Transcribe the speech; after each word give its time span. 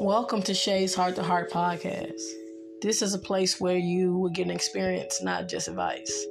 Welcome 0.00 0.40
to 0.44 0.54
Shay's 0.54 0.94
Heart 0.94 1.16
to 1.16 1.22
Heart 1.22 1.50
podcast. 1.50 2.22
This 2.80 3.02
is 3.02 3.12
a 3.12 3.18
place 3.18 3.60
where 3.60 3.76
you 3.76 4.16
will 4.16 4.30
get 4.30 4.46
an 4.46 4.50
experience, 4.50 5.22
not 5.22 5.46
just 5.46 5.68
advice. 5.68 6.24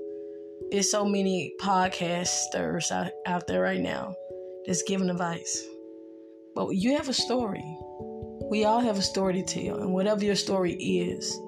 There's 0.71 0.89
so 0.89 1.05
many 1.05 1.53
podcasters 1.62 2.92
out, 2.92 3.12
out 3.28 3.46
there 3.46 3.62
right 3.62 3.79
now 3.79 4.15
that's 4.65 4.81
giving 4.81 5.12
advice. 5.12 5.63
But 6.55 6.69
you 6.71 6.97
have 6.97 7.10
a 7.10 7.13
story. 7.13 7.63
We 8.49 8.65
all 8.65 8.79
have 8.79 8.97
a 8.97 9.03
story 9.03 9.35
to 9.35 9.44
tell, 9.44 9.83
and 9.83 9.94
whatever 9.94 10.26
your 10.26 10.36
story 10.36 10.74
is, 10.74 11.40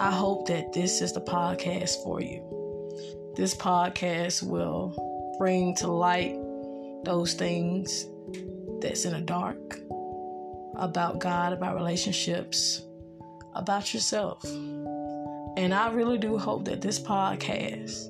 I 0.00 0.10
hope 0.10 0.48
that 0.48 0.72
this 0.72 1.00
is 1.00 1.12
the 1.12 1.20
podcast 1.20 2.02
for 2.02 2.20
you. 2.20 2.42
This 3.36 3.54
podcast 3.54 4.42
will 4.42 5.36
bring 5.38 5.76
to 5.76 5.86
light 5.86 6.34
those 7.04 7.34
things 7.34 8.08
that's 8.80 9.04
in 9.04 9.12
the 9.12 9.20
dark 9.20 9.78
about 10.76 11.18
God, 11.18 11.52
about 11.52 11.74
relationships, 11.74 12.82
about 13.54 13.92
yourself. 13.92 14.44
And 15.56 15.74
I 15.74 15.90
really 15.90 16.18
do 16.18 16.38
hope 16.38 16.64
that 16.64 16.80
this 16.80 16.98
podcast 16.98 18.08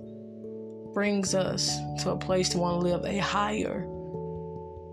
brings 0.94 1.34
us 1.34 1.76
to 2.02 2.10
a 2.10 2.16
place 2.16 2.48
to 2.50 2.58
want 2.58 2.80
to 2.80 2.86
live 2.86 3.04
a 3.04 3.18
higher, 3.18 3.84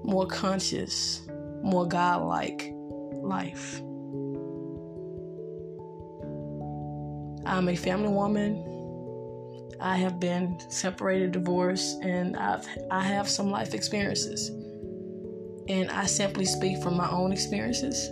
more 0.04 0.26
conscious, 0.28 1.22
more 1.62 1.86
God-like 1.86 2.74
life. 3.22 3.82
I'm 7.46 7.70
a 7.70 7.76
family 7.76 8.10
woman. 8.10 8.66
I 9.82 9.96
have 9.98 10.20
been 10.20 10.60
separated, 10.70 11.32
divorced, 11.32 12.02
and 12.02 12.36
I've 12.36 12.68
I 12.92 13.02
have 13.02 13.30
some 13.30 13.50
life 13.50 13.74
experiences. 13.74 14.52
And 15.70 15.92
I 15.92 16.08
simply 16.08 16.46
speak 16.46 16.82
from 16.82 16.98
my 16.98 17.08
own 17.12 17.32
experiences 17.32 18.08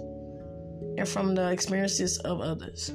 and 0.95 1.09
from 1.09 1.33
the 1.33 1.49
experiences 1.51 2.19
of 2.19 2.39
others. 2.39 2.91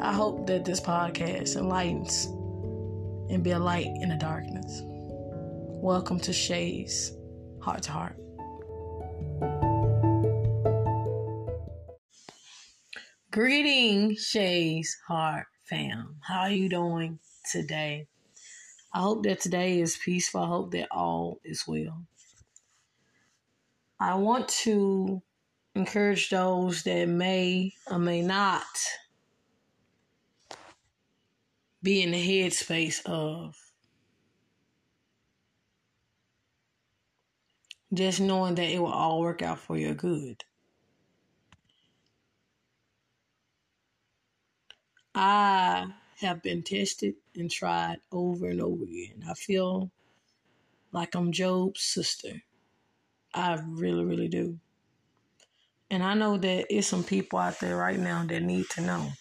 I 0.00 0.12
hope 0.12 0.48
that 0.48 0.64
this 0.64 0.80
podcast 0.80 1.54
enlightens 1.54 2.24
and 3.32 3.44
be 3.44 3.52
a 3.52 3.60
light 3.60 3.86
in 3.86 4.08
the 4.08 4.16
darkness. 4.16 4.82
Welcome 4.84 6.18
to 6.18 6.32
Shay's 6.32 7.12
Heart 7.60 7.84
to 7.84 7.92
Heart. 7.92 8.16
Greeting, 13.30 14.16
Shay's 14.16 14.98
Heart 15.06 15.46
fam. 15.62 16.16
How 16.26 16.40
are 16.40 16.50
you 16.50 16.68
doing 16.68 17.20
today? 17.52 18.08
I 18.92 18.98
hope 18.98 19.22
that 19.22 19.38
today 19.38 19.80
is 19.80 19.96
peaceful. 19.96 20.42
I 20.42 20.48
hope 20.48 20.72
that 20.72 20.88
all 20.90 21.38
is 21.44 21.62
well. 21.68 22.04
I 24.02 24.16
want 24.16 24.48
to 24.64 25.22
encourage 25.76 26.28
those 26.28 26.82
that 26.82 27.08
may 27.08 27.72
or 27.88 28.00
may 28.00 28.20
not 28.20 28.66
be 31.84 32.02
in 32.02 32.10
the 32.10 32.18
headspace 32.18 33.06
of 33.06 33.56
just 37.94 38.18
knowing 38.18 38.56
that 38.56 38.70
it 38.70 38.80
will 38.80 38.88
all 38.88 39.20
work 39.20 39.40
out 39.40 39.60
for 39.60 39.78
your 39.78 39.94
good. 39.94 40.42
I 45.14 45.92
have 46.16 46.42
been 46.42 46.64
tested 46.64 47.14
and 47.36 47.48
tried 47.48 47.98
over 48.10 48.48
and 48.48 48.60
over 48.60 48.82
again. 48.82 49.22
I 49.30 49.34
feel 49.34 49.92
like 50.90 51.14
I'm 51.14 51.30
Job's 51.30 51.82
sister. 51.82 52.42
I 53.34 53.58
really, 53.66 54.04
really 54.04 54.28
do. 54.28 54.58
And 55.90 56.02
I 56.02 56.14
know 56.14 56.38
that 56.38 56.66
it's 56.74 56.86
some 56.86 57.04
people 57.04 57.38
out 57.38 57.60
there 57.60 57.76
right 57.76 57.98
now 57.98 58.24
that 58.26 58.42
need 58.42 58.68
to 58.70 58.80
know 58.80 59.12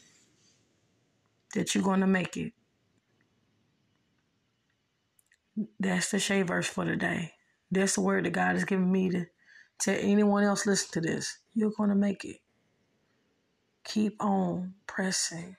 that 1.54 1.76
you're 1.76 1.84
going 1.84 2.00
to 2.00 2.08
make 2.08 2.38
it. 2.38 2.54
That's 5.80 6.12
the 6.12 6.20
Shay 6.20 6.44
verse 6.44 6.68
for 6.68 6.86
today. 6.86 7.34
That's 7.70 7.96
the 7.96 8.02
word 8.02 8.26
that 8.26 8.32
God 8.32 8.56
has 8.56 8.66
given 8.66 8.92
me 8.92 9.10
to 9.10 9.26
tell 9.80 9.98
anyone 10.00 10.44
else 10.44 10.66
listen 10.66 10.92
to 10.94 11.02
this. 11.02 11.40
You're 11.54 11.72
going 11.72 11.90
to 11.90 11.96
make 11.96 12.24
it. 12.24 12.38
Keep 13.84 14.24
on 14.24 14.76
pressing. 14.88 15.58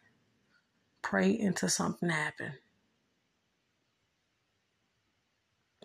Pray 1.02 1.38
until 1.38 1.68
something 1.68 2.08
happen. 2.08 2.52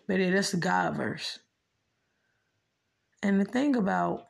But 0.06 0.20
it 0.20 0.32
is 0.32 0.52
the 0.52 0.56
God 0.56 0.96
verse. 0.96 1.38
And 3.22 3.40
the 3.40 3.44
thing 3.44 3.74
about 3.74 4.26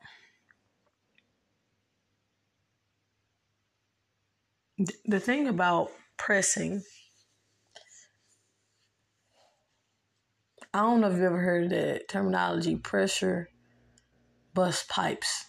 the 5.05 5.19
thing 5.19 5.47
about 5.47 5.91
pressing, 6.17 6.81
I 10.73 10.79
don't 10.79 11.01
know 11.01 11.07
if 11.07 11.13
you've 11.13 11.23
ever 11.23 11.39
heard 11.39 11.65
of 11.65 11.69
the 11.69 12.01
terminology 12.07 12.75
pressure 12.75 13.49
bust 14.53 14.89
pipes. 14.89 15.45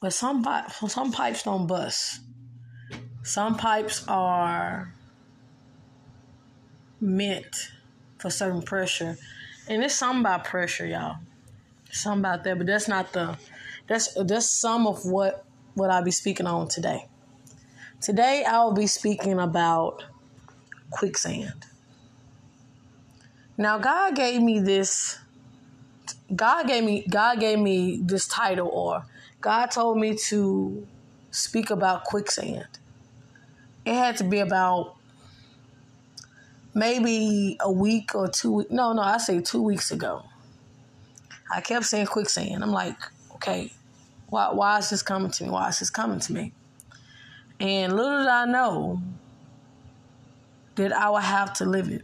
But 0.00 0.12
some 0.12 0.44
some 0.88 1.12
pipes 1.12 1.44
don't 1.44 1.66
bust. 1.66 2.20
Some 3.22 3.56
pipes 3.56 4.04
are 4.08 4.94
meant 7.00 7.70
for 8.18 8.30
certain 8.30 8.62
pressure. 8.62 9.16
And 9.68 9.82
it's 9.82 9.94
something 9.94 10.20
about 10.20 10.44
pressure, 10.44 10.86
y'all 10.86 11.16
something 11.96 12.20
about 12.20 12.44
that, 12.44 12.58
but 12.58 12.66
that's 12.66 12.88
not 12.88 13.12
the 13.12 13.36
that's 13.86 14.14
that's 14.14 14.48
some 14.50 14.86
of 14.86 15.04
what 15.04 15.44
what 15.74 15.90
I'll 15.90 16.02
be 16.02 16.10
speaking 16.10 16.46
on 16.46 16.68
today. 16.68 17.06
Today 18.00 18.44
I 18.44 18.62
will 18.62 18.72
be 18.72 18.86
speaking 18.86 19.38
about 19.38 20.04
quicksand. 20.90 21.66
Now 23.58 23.78
God 23.78 24.14
gave 24.14 24.42
me 24.42 24.60
this 24.60 25.18
God 26.34 26.66
gave 26.66 26.84
me 26.84 27.06
God 27.08 27.40
gave 27.40 27.58
me 27.58 28.00
this 28.02 28.28
title 28.28 28.68
or 28.68 29.04
God 29.40 29.66
told 29.70 29.98
me 29.98 30.16
to 30.28 30.86
speak 31.30 31.70
about 31.70 32.04
quicksand. 32.04 32.66
It 33.84 33.94
had 33.94 34.16
to 34.18 34.24
be 34.24 34.40
about 34.40 34.96
maybe 36.74 37.56
a 37.60 37.70
week 37.70 38.14
or 38.14 38.28
two 38.28 38.66
no 38.70 38.92
no 38.92 39.02
I 39.02 39.18
say 39.18 39.40
2 39.40 39.62
weeks 39.62 39.90
ago. 39.90 40.24
I 41.50 41.60
kept 41.60 41.84
saying 41.84 42.06
quicksand. 42.06 42.62
I'm 42.62 42.72
like, 42.72 42.96
okay, 43.34 43.72
why, 44.28 44.52
why 44.52 44.78
is 44.78 44.90
this 44.90 45.02
coming 45.02 45.30
to 45.30 45.44
me? 45.44 45.50
Why 45.50 45.68
is 45.68 45.78
this 45.78 45.90
coming 45.90 46.20
to 46.20 46.32
me? 46.32 46.52
And 47.60 47.94
little 47.94 48.18
did 48.18 48.28
I 48.28 48.44
know 48.44 49.00
that 50.74 50.92
I 50.92 51.08
would 51.10 51.22
have 51.22 51.54
to 51.54 51.64
live 51.64 51.88
it. 51.88 52.02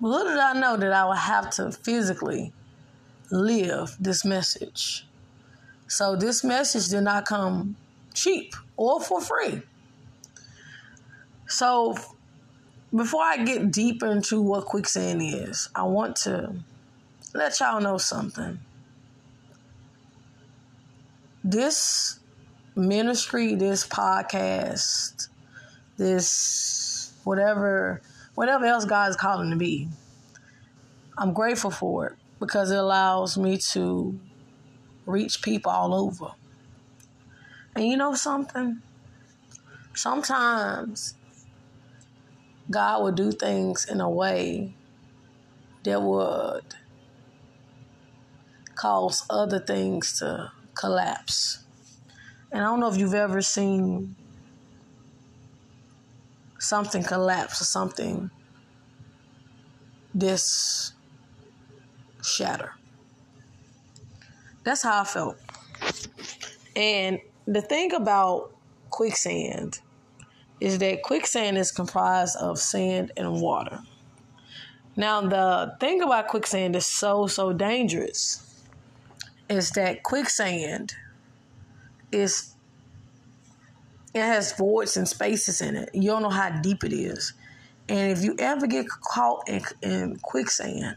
Little 0.00 0.28
did 0.28 0.38
I 0.38 0.52
know 0.52 0.76
that 0.76 0.92
I 0.92 1.06
would 1.06 1.16
have 1.16 1.50
to 1.50 1.72
physically 1.72 2.52
live 3.30 3.96
this 3.98 4.24
message. 4.24 5.06
So 5.88 6.16
this 6.16 6.44
message 6.44 6.88
did 6.88 7.02
not 7.02 7.24
come 7.24 7.76
cheap 8.14 8.54
or 8.76 9.00
for 9.00 9.20
free. 9.20 9.62
So 11.48 11.96
before 12.94 13.22
I 13.22 13.44
get 13.44 13.70
deep 13.70 14.02
into 14.02 14.40
what 14.40 14.64
quicksand 14.64 15.20
is, 15.22 15.68
I 15.74 15.84
want 15.84 16.16
to 16.16 16.54
let 17.34 17.58
y'all 17.60 17.80
know 17.80 17.98
something. 17.98 18.58
This 21.42 22.18
ministry, 22.74 23.54
this 23.54 23.86
podcast, 23.86 25.28
this 25.96 27.12
whatever 27.24 28.00
whatever 28.34 28.66
else 28.66 28.84
God 28.84 29.10
is 29.10 29.16
calling 29.16 29.50
to 29.50 29.56
be. 29.56 29.88
I'm 31.18 31.32
grateful 31.32 31.70
for 31.70 32.06
it 32.08 32.12
because 32.38 32.70
it 32.70 32.78
allows 32.78 33.38
me 33.38 33.56
to 33.72 34.18
reach 35.06 35.40
people 35.42 35.72
all 35.72 35.94
over. 35.94 36.32
And 37.74 37.86
you 37.86 37.96
know 37.96 38.14
something? 38.14 38.82
Sometimes 39.94 41.14
God 42.70 43.02
would 43.02 43.14
do 43.14 43.32
things 43.32 43.86
in 43.88 44.00
a 44.00 44.10
way 44.10 44.74
that 45.84 46.02
would 46.02 46.64
cause 48.74 49.24
other 49.30 49.58
things 49.58 50.18
to 50.18 50.52
collapse. 50.74 51.60
And 52.52 52.62
I 52.62 52.66
don't 52.66 52.80
know 52.80 52.90
if 52.90 52.96
you've 52.96 53.14
ever 53.14 53.42
seen 53.42 54.16
something 56.58 57.02
collapse 57.02 57.60
or 57.60 57.64
something 57.64 58.30
this 60.14 60.92
shatter. 62.22 62.72
That's 64.64 64.82
how 64.82 65.02
I 65.02 65.04
felt. 65.04 65.36
And 66.74 67.20
the 67.46 67.62
thing 67.62 67.92
about 67.92 68.50
quicksand 68.90 69.80
is 70.60 70.78
that 70.78 71.02
quicksand 71.02 71.58
is 71.58 71.70
comprised 71.70 72.36
of 72.36 72.58
sand 72.58 73.12
and 73.16 73.40
water. 73.40 73.80
Now, 74.96 75.20
the 75.20 75.76
thing 75.78 76.02
about 76.02 76.28
quicksand 76.28 76.74
is 76.74 76.86
so, 76.86 77.26
so 77.26 77.52
dangerous 77.52 78.42
is 79.48 79.70
that 79.70 80.02
quicksand 80.02 80.94
is 82.10 82.54
it 84.14 84.22
has 84.22 84.54
voids 84.54 84.96
and 84.96 85.06
spaces 85.06 85.60
in 85.60 85.76
it. 85.76 85.90
You 85.92 86.10
don't 86.10 86.22
know 86.22 86.30
how 86.30 86.48
deep 86.62 86.84
it 86.84 86.92
is. 86.94 87.34
And 87.88 88.10
if 88.10 88.24
you 88.24 88.34
ever 88.38 88.66
get 88.66 88.86
caught 88.88 89.46
in, 89.48 89.62
in 89.82 90.16
quicksand, 90.22 90.96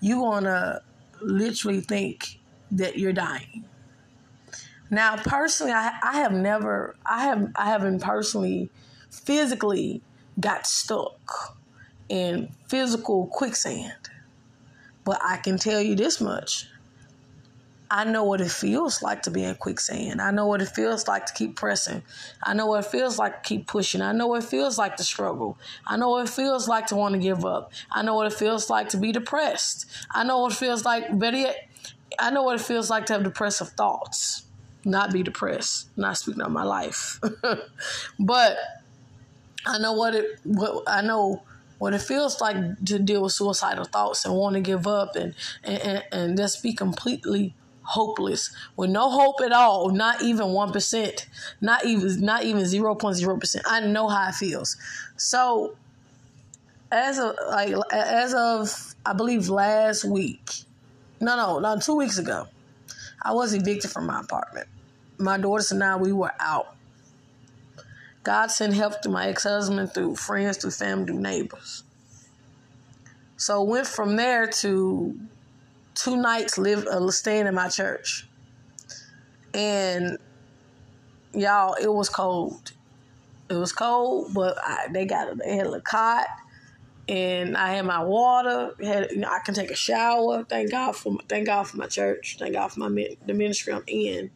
you're 0.00 0.18
going 0.18 0.44
to 0.44 0.82
literally 1.20 1.80
think 1.80 2.38
that 2.70 2.96
you're 2.96 3.12
dying. 3.12 3.64
Now, 4.92 5.16
personally, 5.16 5.72
I, 5.72 5.98
I 6.02 6.16
have 6.18 6.32
never, 6.34 6.94
I 7.06 7.22
have, 7.22 7.50
I 7.56 7.70
haven't 7.70 8.02
personally, 8.02 8.68
physically 9.10 10.02
got 10.38 10.66
stuck 10.66 11.56
in 12.10 12.50
physical 12.68 13.26
quicksand. 13.28 14.10
But 15.04 15.18
I 15.24 15.38
can 15.38 15.56
tell 15.56 15.80
you 15.80 15.94
this 15.94 16.20
much. 16.20 16.66
I 17.90 18.04
know 18.04 18.24
what 18.24 18.42
it 18.42 18.50
feels 18.50 19.02
like 19.02 19.22
to 19.22 19.30
be 19.30 19.44
in 19.44 19.54
quicksand. 19.54 20.20
I 20.20 20.30
know 20.30 20.46
what 20.46 20.60
it 20.60 20.68
feels 20.68 21.08
like 21.08 21.24
to 21.24 21.32
keep 21.32 21.56
pressing. 21.56 22.02
I 22.42 22.52
know 22.52 22.66
what 22.66 22.84
it 22.84 22.90
feels 22.90 23.18
like 23.18 23.42
to 23.42 23.48
keep 23.48 23.66
pushing. 23.66 24.02
I 24.02 24.12
know 24.12 24.26
what 24.26 24.44
it 24.44 24.46
feels 24.46 24.76
like 24.76 24.96
to 24.96 25.04
struggle. 25.04 25.56
I 25.86 25.96
know 25.96 26.10
what 26.10 26.26
it 26.26 26.30
feels 26.30 26.68
like 26.68 26.88
to 26.88 26.96
want 26.96 27.14
to 27.14 27.18
give 27.18 27.46
up. 27.46 27.72
I 27.90 28.02
know 28.02 28.14
what 28.14 28.26
it 28.26 28.34
feels 28.34 28.68
like 28.68 28.90
to 28.90 28.98
be 28.98 29.10
depressed. 29.10 29.86
I 30.10 30.22
know 30.22 30.40
what 30.40 30.52
it 30.52 30.56
feels 30.56 30.84
like, 30.84 31.18
better 31.18 31.38
yet, 31.38 31.66
I 32.18 32.30
know 32.30 32.42
what 32.42 32.60
it 32.60 32.64
feels 32.64 32.90
like 32.90 33.06
to 33.06 33.14
have 33.14 33.24
depressive 33.24 33.70
thoughts. 33.70 34.44
Not 34.84 35.12
be 35.12 35.22
depressed. 35.22 35.88
Not 35.96 36.18
speaking 36.18 36.42
of 36.42 36.50
my 36.50 36.64
life. 36.64 37.20
but 38.18 38.56
I 39.66 39.78
know 39.78 39.92
what 39.92 40.14
it 40.14 40.40
what 40.44 40.84
I 40.86 41.02
know 41.02 41.42
what 41.78 41.94
it 41.94 42.00
feels 42.00 42.40
like 42.40 42.56
to 42.84 42.98
deal 43.00 43.22
with 43.22 43.32
suicidal 43.32 43.84
thoughts 43.84 44.24
and 44.24 44.34
want 44.34 44.54
to 44.54 44.60
give 44.60 44.86
up 44.86 45.16
and, 45.16 45.34
and, 45.64 46.04
and 46.12 46.36
just 46.36 46.62
be 46.62 46.72
completely 46.72 47.54
hopeless 47.82 48.54
with 48.76 48.88
no 48.88 49.10
hope 49.10 49.40
at 49.44 49.50
all 49.50 49.90
not 49.90 50.22
even 50.22 50.46
1% 50.46 51.26
not 51.60 51.84
even 51.84 52.20
not 52.24 52.44
even 52.44 52.62
0.0% 52.62 53.62
i 53.66 53.80
know 53.80 54.06
how 54.06 54.28
it 54.28 54.34
feels 54.36 54.76
so 55.16 55.74
as 56.92 57.18
of 57.18 57.34
like 57.48 57.74
as 57.92 58.32
of 58.32 58.94
i 59.04 59.12
believe 59.12 59.48
last 59.48 60.04
week 60.04 60.62
no 61.20 61.34
no 61.34 61.58
no 61.58 61.76
two 61.80 61.96
weeks 61.96 62.18
ago 62.18 62.46
i 63.22 63.32
was 63.32 63.52
evicted 63.54 63.90
from 63.90 64.06
my 64.06 64.20
apartment 64.20 64.68
my 65.22 65.38
daughters 65.38 65.72
and 65.72 65.82
i 65.82 65.96
we 65.96 66.12
were 66.12 66.32
out 66.40 66.74
god 68.22 68.48
sent 68.50 68.74
help 68.74 69.00
to 69.00 69.08
my 69.08 69.28
ex-husband 69.28 69.92
through 69.92 70.14
friends 70.14 70.56
through 70.58 70.70
family 70.70 71.06
through 71.06 71.20
neighbors 71.20 71.84
so 73.36 73.62
went 73.62 73.88
from 73.88 74.14
there 74.14 74.46
to 74.46 75.18
two 75.94 76.16
nights 76.16 76.58
live 76.58 76.86
uh, 76.86 77.10
staying 77.10 77.46
in 77.46 77.54
my 77.54 77.68
church, 77.68 78.26
and 79.54 80.18
y'all, 81.34 81.74
it 81.74 81.92
was 81.92 82.08
cold. 82.08 82.72
It 83.48 83.54
was 83.54 83.72
cold, 83.72 84.32
but 84.34 84.56
I, 84.62 84.86
they 84.92 85.06
got 85.06 85.36
they 85.38 85.56
had 85.56 85.66
a 85.66 85.80
cot, 85.80 86.26
and 87.08 87.56
I 87.56 87.74
had 87.74 87.84
my 87.84 88.02
water. 88.02 88.72
Had 88.82 89.10
you 89.10 89.18
know, 89.18 89.28
I 89.28 89.40
can 89.40 89.54
take 89.54 89.70
a 89.70 89.76
shower. 89.76 90.44
Thank 90.44 90.70
God 90.70 90.96
for 90.96 91.18
thank 91.28 91.46
God 91.46 91.64
for 91.64 91.76
my 91.76 91.86
church. 91.86 92.36
Thank 92.38 92.54
God 92.54 92.68
for 92.72 92.80
my 92.80 93.16
the 93.26 93.34
ministry 93.34 93.72
I'm 93.72 93.84
in. 93.86 94.30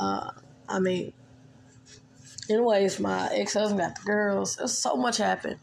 Uh, 0.00 0.30
I 0.66 0.80
mean, 0.80 1.12
anyways, 2.48 2.98
my 2.98 3.28
ex 3.32 3.52
husband 3.52 3.80
got 3.80 3.96
the 3.96 4.04
girls. 4.04 4.72
So 4.72 4.96
much 4.96 5.18
happened, 5.18 5.60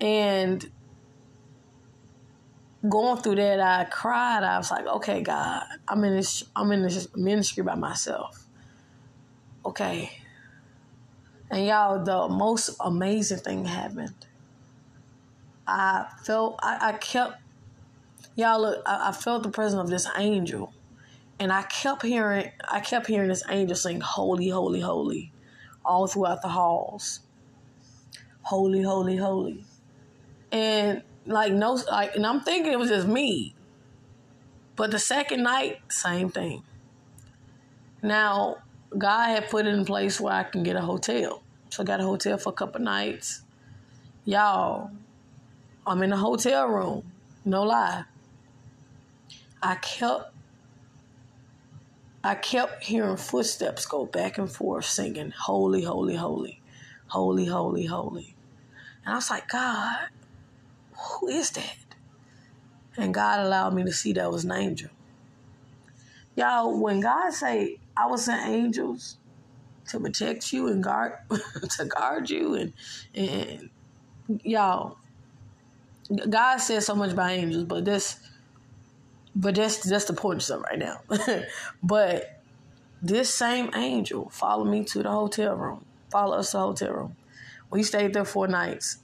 and 0.00 0.70
going 2.88 3.20
through 3.20 3.36
that, 3.36 3.60
I 3.60 3.84
cried. 3.84 4.44
I 4.44 4.58
was 4.58 4.70
like, 4.70 4.86
okay, 4.86 5.22
God, 5.22 5.64
I'm 5.88 6.04
in 6.04 6.16
this, 6.16 6.44
I'm 6.54 6.70
in 6.72 6.82
this 6.82 7.08
ministry 7.16 7.62
by 7.62 7.74
myself. 7.74 8.46
Okay. 9.64 10.10
And 11.50 11.66
y'all, 11.66 12.02
the 12.02 12.28
most 12.28 12.76
amazing 12.80 13.38
thing 13.38 13.64
happened. 13.64 14.14
I 15.66 16.06
felt, 16.24 16.58
I, 16.62 16.78
I 16.88 16.92
kept, 16.94 17.40
y'all 18.36 18.60
look, 18.60 18.82
I, 18.86 19.08
I 19.08 19.12
felt 19.12 19.42
the 19.42 19.50
presence 19.50 19.80
of 19.80 19.88
this 19.90 20.08
angel. 20.16 20.72
And 21.42 21.52
I 21.52 21.62
kept 21.62 22.02
hearing, 22.02 22.52
I 22.68 22.78
kept 22.78 23.08
hearing 23.08 23.28
this 23.28 23.42
angel 23.48 23.74
sing, 23.74 24.00
holy, 24.00 24.48
holy, 24.48 24.78
holy, 24.78 25.32
all 25.84 26.06
throughout 26.06 26.40
the 26.40 26.46
halls. 26.46 27.18
Holy, 28.42 28.80
holy, 28.80 29.16
holy. 29.16 29.64
And 30.52 31.02
like 31.26 31.52
no 31.52 31.80
like 31.90 32.14
and 32.14 32.24
I'm 32.24 32.42
thinking 32.42 32.72
it 32.72 32.78
was 32.78 32.90
just 32.90 33.08
me. 33.08 33.56
But 34.76 34.92
the 34.92 35.00
second 35.00 35.42
night, 35.42 35.80
same 35.90 36.28
thing. 36.28 36.62
Now, 38.02 38.58
God 38.96 39.30
had 39.30 39.50
put 39.50 39.66
it 39.66 39.74
in 39.74 39.84
place 39.84 40.20
where 40.20 40.34
I 40.34 40.44
can 40.44 40.62
get 40.62 40.76
a 40.76 40.80
hotel. 40.80 41.42
So 41.70 41.82
I 41.82 41.86
got 41.86 41.98
a 41.98 42.04
hotel 42.04 42.38
for 42.38 42.50
a 42.50 42.52
couple 42.52 42.80
nights. 42.80 43.42
Y'all, 44.24 44.92
I'm 45.84 46.04
in 46.04 46.12
a 46.12 46.16
hotel 46.16 46.68
room. 46.68 47.02
No 47.44 47.64
lie. 47.64 48.04
I 49.60 49.74
kept 49.74 50.31
I 52.24 52.34
kept 52.36 52.84
hearing 52.84 53.16
footsteps 53.16 53.86
go 53.86 54.06
back 54.06 54.38
and 54.38 54.50
forth 54.50 54.84
singing, 54.84 55.32
Holy, 55.32 55.82
Holy, 55.82 56.14
Holy, 56.14 56.60
Holy, 57.08 57.46
Holy, 57.46 57.86
Holy. 57.86 58.34
And 59.04 59.14
I 59.14 59.16
was 59.16 59.30
like, 59.30 59.48
God, 59.48 60.08
who 60.96 61.28
is 61.28 61.50
that? 61.50 61.76
And 62.96 63.12
God 63.12 63.40
allowed 63.40 63.74
me 63.74 63.84
to 63.84 63.92
see 63.92 64.12
that 64.12 64.30
was 64.30 64.44
an 64.44 64.52
angel. 64.52 64.90
Y'all, 66.36 66.78
when 66.80 67.00
God 67.00 67.32
say 67.32 67.78
I 67.96 68.06
was 68.06 68.24
sent 68.24 68.48
angels 68.48 69.18
to 69.88 70.00
protect 70.00 70.52
you 70.52 70.68
and 70.68 70.82
guard 70.82 71.14
to 71.76 71.84
guard 71.84 72.30
you 72.30 72.54
and 72.54 72.72
and 73.14 73.68
y'all 74.42 74.96
God 76.28 76.58
says 76.58 76.86
so 76.86 76.94
much 76.94 77.12
about 77.12 77.30
angels, 77.30 77.64
but 77.64 77.84
this 77.84 78.18
but 79.34 79.54
that's 79.54 79.82
that's 79.88 80.04
the 80.04 80.12
point 80.14 80.36
of 80.36 80.42
stuff 80.42 80.62
right 80.62 80.78
now. 80.78 81.00
but 81.82 82.40
this 83.00 83.32
same 83.32 83.70
angel 83.74 84.28
followed 84.30 84.66
me 84.66 84.84
to 84.84 85.02
the 85.02 85.10
hotel 85.10 85.54
room, 85.54 85.84
followed 86.10 86.36
us 86.36 86.50
to 86.52 86.56
the 86.56 86.62
hotel 86.62 86.92
room. 86.92 87.16
We 87.70 87.82
stayed 87.82 88.12
there 88.12 88.24
four 88.24 88.48
nights 88.48 88.98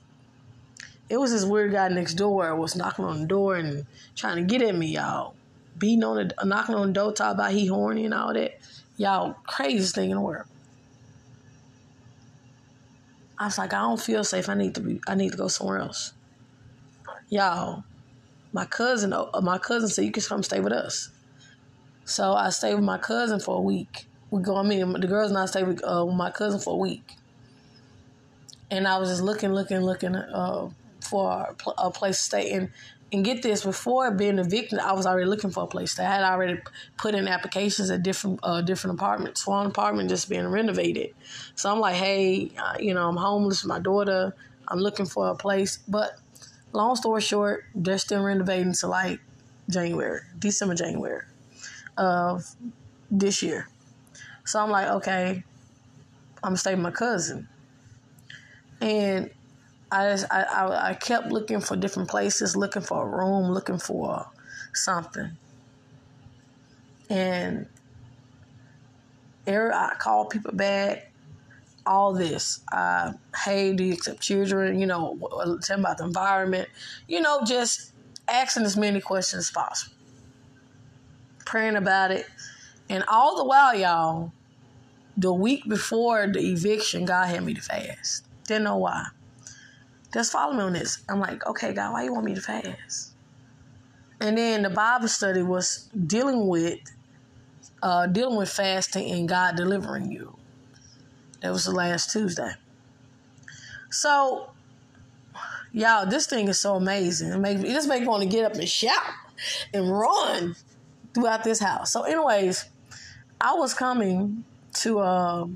it 1.09 1.19
was 1.19 1.33
this 1.33 1.45
weird 1.45 1.73
guy 1.73 1.89
next 1.89 2.15
door 2.15 2.55
was 2.55 2.77
knocking 2.77 3.05
on 3.05 3.21
the 3.21 3.27
door 3.27 3.57
and 3.57 3.87
trying 4.15 4.37
to 4.37 4.43
get 4.43 4.67
at 4.67 4.75
me, 4.75 4.89
y'all. 4.89 5.35
Beating 5.79 6.05
on 6.05 6.29
the 6.29 6.45
knocking 6.45 6.75
on 6.75 6.89
the 6.89 6.93
door, 6.93 7.13
talking 7.13 7.39
about 7.39 7.53
he 7.53 7.67
horny 7.67 8.05
and 8.05 8.15
all 8.15 8.35
that. 8.35 8.59
Y'all, 8.97 9.37
craziest 9.47 9.95
thing 9.95 10.11
in 10.11 10.17
the 10.17 10.21
world. 10.21 10.47
I 13.39 13.45
was 13.45 13.57
like, 13.57 13.73
I 13.73 13.81
don't 13.81 14.01
feel 14.01 14.25
safe. 14.25 14.49
I 14.49 14.55
need 14.55 14.75
to 14.75 14.81
be. 14.81 15.01
I 15.07 15.15
need 15.15 15.31
to 15.31 15.39
go 15.39 15.49
somewhere 15.49 15.79
else. 15.79 16.13
Y'all, 17.31 17.85
my 18.53 18.65
cousin, 18.65 19.13
uh, 19.13 19.27
my 19.43 19.59
cousin 19.59 19.89
said 19.89 20.05
you 20.05 20.13
can 20.13 20.23
come 20.23 20.43
stay 20.43 20.61
with 20.61 20.73
us. 20.73 21.11
So 22.05 22.33
I 22.33 22.51
stayed 22.51 22.75
with 22.75 22.85
my 22.85 22.99
cousin 22.99 23.41
for 23.41 23.57
a 23.57 23.61
week. 23.61 24.07
We 24.31 24.43
go. 24.43 24.57
I 24.57 24.63
mean, 24.63 24.93
the 24.93 25.07
girls 25.07 25.31
and 25.31 25.39
I 25.39 25.47
stayed 25.47 25.67
with, 25.67 25.83
uh, 25.85 26.05
with 26.07 26.17
my 26.17 26.31
cousin 26.31 26.61
for 26.61 26.75
a 26.75 26.77
week. 26.77 27.17
And 28.71 28.87
I 28.87 28.99
was 28.99 29.09
just 29.09 29.23
looking, 29.23 29.53
looking, 29.53 29.81
looking. 29.81 30.15
Uh, 30.17 30.71
for 31.09 31.57
a 31.79 31.91
place 31.91 32.19
to 32.19 32.23
stay. 32.23 32.51
And 32.53 32.71
and 33.11 33.25
get 33.25 33.41
this, 33.41 33.65
before 33.65 34.11
being 34.11 34.39
evicted, 34.39 34.79
I 34.79 34.93
was 34.93 35.07
already 35.07 35.25
looking 35.25 35.49
for 35.49 35.63
a 35.63 35.67
place. 35.67 35.95
To, 35.95 36.03
I 36.03 36.17
had 36.17 36.25
already 36.25 36.61
put 36.99 37.15
in 37.15 37.27
applications 37.27 37.91
at 37.91 38.03
different 38.03 38.41
uh, 38.43 38.61
different 38.61 38.99
apartments. 38.99 39.47
One 39.47 39.67
apartment 39.67 40.11
just 40.11 40.29
being 40.29 40.47
renovated. 40.47 41.15
So 41.55 41.73
I'm 41.73 41.81
like, 41.81 41.95
hey, 41.95 42.51
uh, 42.59 42.77
you 42.79 42.93
know, 42.93 43.09
I'm 43.09 43.17
homeless. 43.17 43.65
My 43.65 43.79
daughter. 43.79 44.35
I'm 44.71 44.81
looking 44.81 45.07
for 45.07 45.29
a 45.29 45.35
place. 45.35 45.79
But 45.89 46.19
long 46.73 46.97
story 46.97 47.21
short, 47.21 47.65
they're 47.75 47.99
still 47.99 48.23
renovating 48.23 48.73
to 48.75 48.87
like 48.87 49.21
January, 49.71 50.21
December, 50.39 50.75
January 50.75 51.25
of 51.97 52.45
this 53.11 53.43
year. 53.43 53.69
So 54.45 54.61
I'm 54.61 54.71
like, 54.71 54.89
okay, 54.89 55.45
I'm 56.43 56.57
staying 56.57 56.79
with 56.79 56.85
my 56.85 56.91
cousin. 56.91 57.49
And 58.81 59.31
I 59.91 60.11
just 60.11 60.27
I, 60.31 60.43
I, 60.43 60.91
I 60.91 60.95
kept 60.95 61.33
looking 61.33 61.61
for 61.61 61.77
different 61.77 62.09
places, 62.09 62.57
looking 62.57 62.83
for 62.83 63.03
a 63.03 63.07
room, 63.07 63.51
looking 63.53 63.79
for 63.79 64.27
something. 64.73 65.33
And 67.11 67.67
I 69.47 69.95
called 69.99 70.31
people 70.31 70.53
back, 70.53 71.08
all 71.89 72.13
this. 72.13 72.61
Uh, 72.71 73.15
hey, 73.45 73.73
do 73.73 73.83
you 73.83 73.95
accept 73.95 74.21
children? 74.21 74.79
You 74.79 74.87
know, 74.87 75.19
tell 75.63 75.77
them 75.77 75.81
about 75.81 75.99
the 75.99 76.05
environment. 76.05 76.69
You 77.09 77.21
know, 77.21 77.43
just 77.45 77.93
asking 78.29 78.65
as 78.65 78.77
many 78.77 79.01
questions 79.01 79.47
as 79.47 79.51
possible. 79.51 79.95
Praying 81.47 81.77
about 81.77 82.11
it. 82.11 82.27
And 82.91 83.05
all 83.09 83.37
the 83.37 83.45
while, 83.45 83.75
y'all, 83.75 84.33
the 85.17 85.33
week 85.33 85.67
before 85.69 86.27
the 86.27 86.41
eviction, 86.41 87.05
God 87.07 87.27
had 87.27 87.43
me 87.43 87.55
to 87.55 87.63
fast. 87.63 88.25
Didn't 88.47 88.65
know 88.65 88.77
why. 88.77 89.07
just 90.13 90.33
follow 90.33 90.55
me 90.55 90.63
on 90.63 90.75
this. 90.75 91.03
I'm 91.09 91.21
like, 91.21 91.47
okay, 91.47 91.73
God, 91.73 91.93
why 91.93 92.05
you 92.05 92.13
want 92.13 92.25
me 92.27 92.35
to 92.35 92.41
fast? 92.41 93.13
And 94.21 94.37
then 94.37 94.63
the 94.63 94.71
Bible 94.71 95.09
study 95.09 95.43
was 95.43 95.89
dealing 96.07 96.49
with 96.49 96.81
uh, 97.83 98.07
dealing 98.07 98.37
with 98.37 98.51
fasting 98.51 99.11
and 99.13 99.29
God 99.29 99.57
delivering 99.57 100.11
you. 100.11 100.38
That 101.41 101.53
was 101.53 101.65
the 101.65 101.73
last 101.73 102.11
Tuesday. 102.11 102.53
So, 103.91 104.51
y'all, 105.73 106.07
this 106.07 106.27
thing 106.27 106.49
is 106.49 106.61
so 106.61 106.77
amazing. 106.77 107.33
It, 107.33 107.39
make, 107.39 107.59
it 107.59 107.73
just 107.73 107.89
makes 107.89 108.03
me 108.03 108.09
want 108.09 108.23
to 108.23 108.29
get 108.29 108.45
up 108.45 108.55
and 108.55 108.69
shout 108.69 109.13
and 109.73 109.91
run 109.91 110.57
throughout 111.15 111.45
this 111.45 111.61
house. 111.61 111.93
So, 111.93 112.03
anyways, 112.03 112.65
I 113.41 113.55
was 113.55 113.73
coming 113.75 114.45
to 114.75 114.99
uh, 114.99 115.47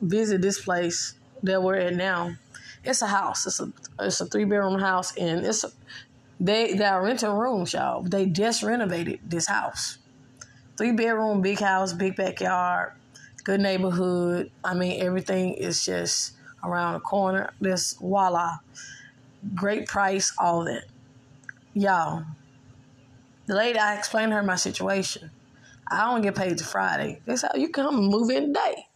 visit 0.00 0.42
this 0.42 0.60
place 0.60 1.14
that 1.42 1.62
we're 1.62 1.76
at 1.76 1.94
now. 1.94 2.34
It's 2.84 3.02
a 3.02 3.06
house. 3.06 3.46
It's 3.46 3.60
a 3.60 3.72
it's 3.98 4.20
a 4.20 4.26
three 4.26 4.44
bedroom 4.44 4.78
house, 4.78 5.16
and 5.16 5.44
it's 5.44 5.64
a, 5.64 5.70
they 6.38 6.74
they 6.74 6.84
are 6.84 7.02
renting 7.02 7.30
rooms, 7.30 7.72
y'all. 7.72 8.02
They 8.02 8.26
just 8.26 8.62
renovated 8.62 9.20
this 9.24 9.46
house. 9.46 9.98
Three 10.76 10.92
bedroom, 10.92 11.40
big 11.40 11.60
house, 11.60 11.92
big 11.92 12.16
backyard, 12.16 12.92
good 13.44 13.60
neighborhood. 13.60 14.50
I 14.64 14.74
mean, 14.74 15.00
everything 15.02 15.54
is 15.54 15.84
just 15.84 16.32
around 16.64 16.94
the 16.94 17.00
corner. 17.00 17.52
This 17.60 17.92
voila, 17.94 18.58
great 19.54 19.86
price, 19.86 20.32
all 20.38 20.64
that. 20.64 20.84
Y'all, 21.74 22.24
the 23.46 23.54
lady 23.54 23.78
I 23.78 23.96
explained 23.96 24.32
her 24.32 24.42
my 24.42 24.56
situation. 24.56 25.30
I 25.90 26.10
don't 26.10 26.22
get 26.22 26.34
paid 26.34 26.58
to 26.58 26.64
Friday. 26.64 27.20
They 27.26 27.36
said 27.36 27.50
oh, 27.54 27.58
you 27.58 27.68
come 27.68 27.96
move 27.96 28.30
in 28.30 28.54
today. 28.54 28.86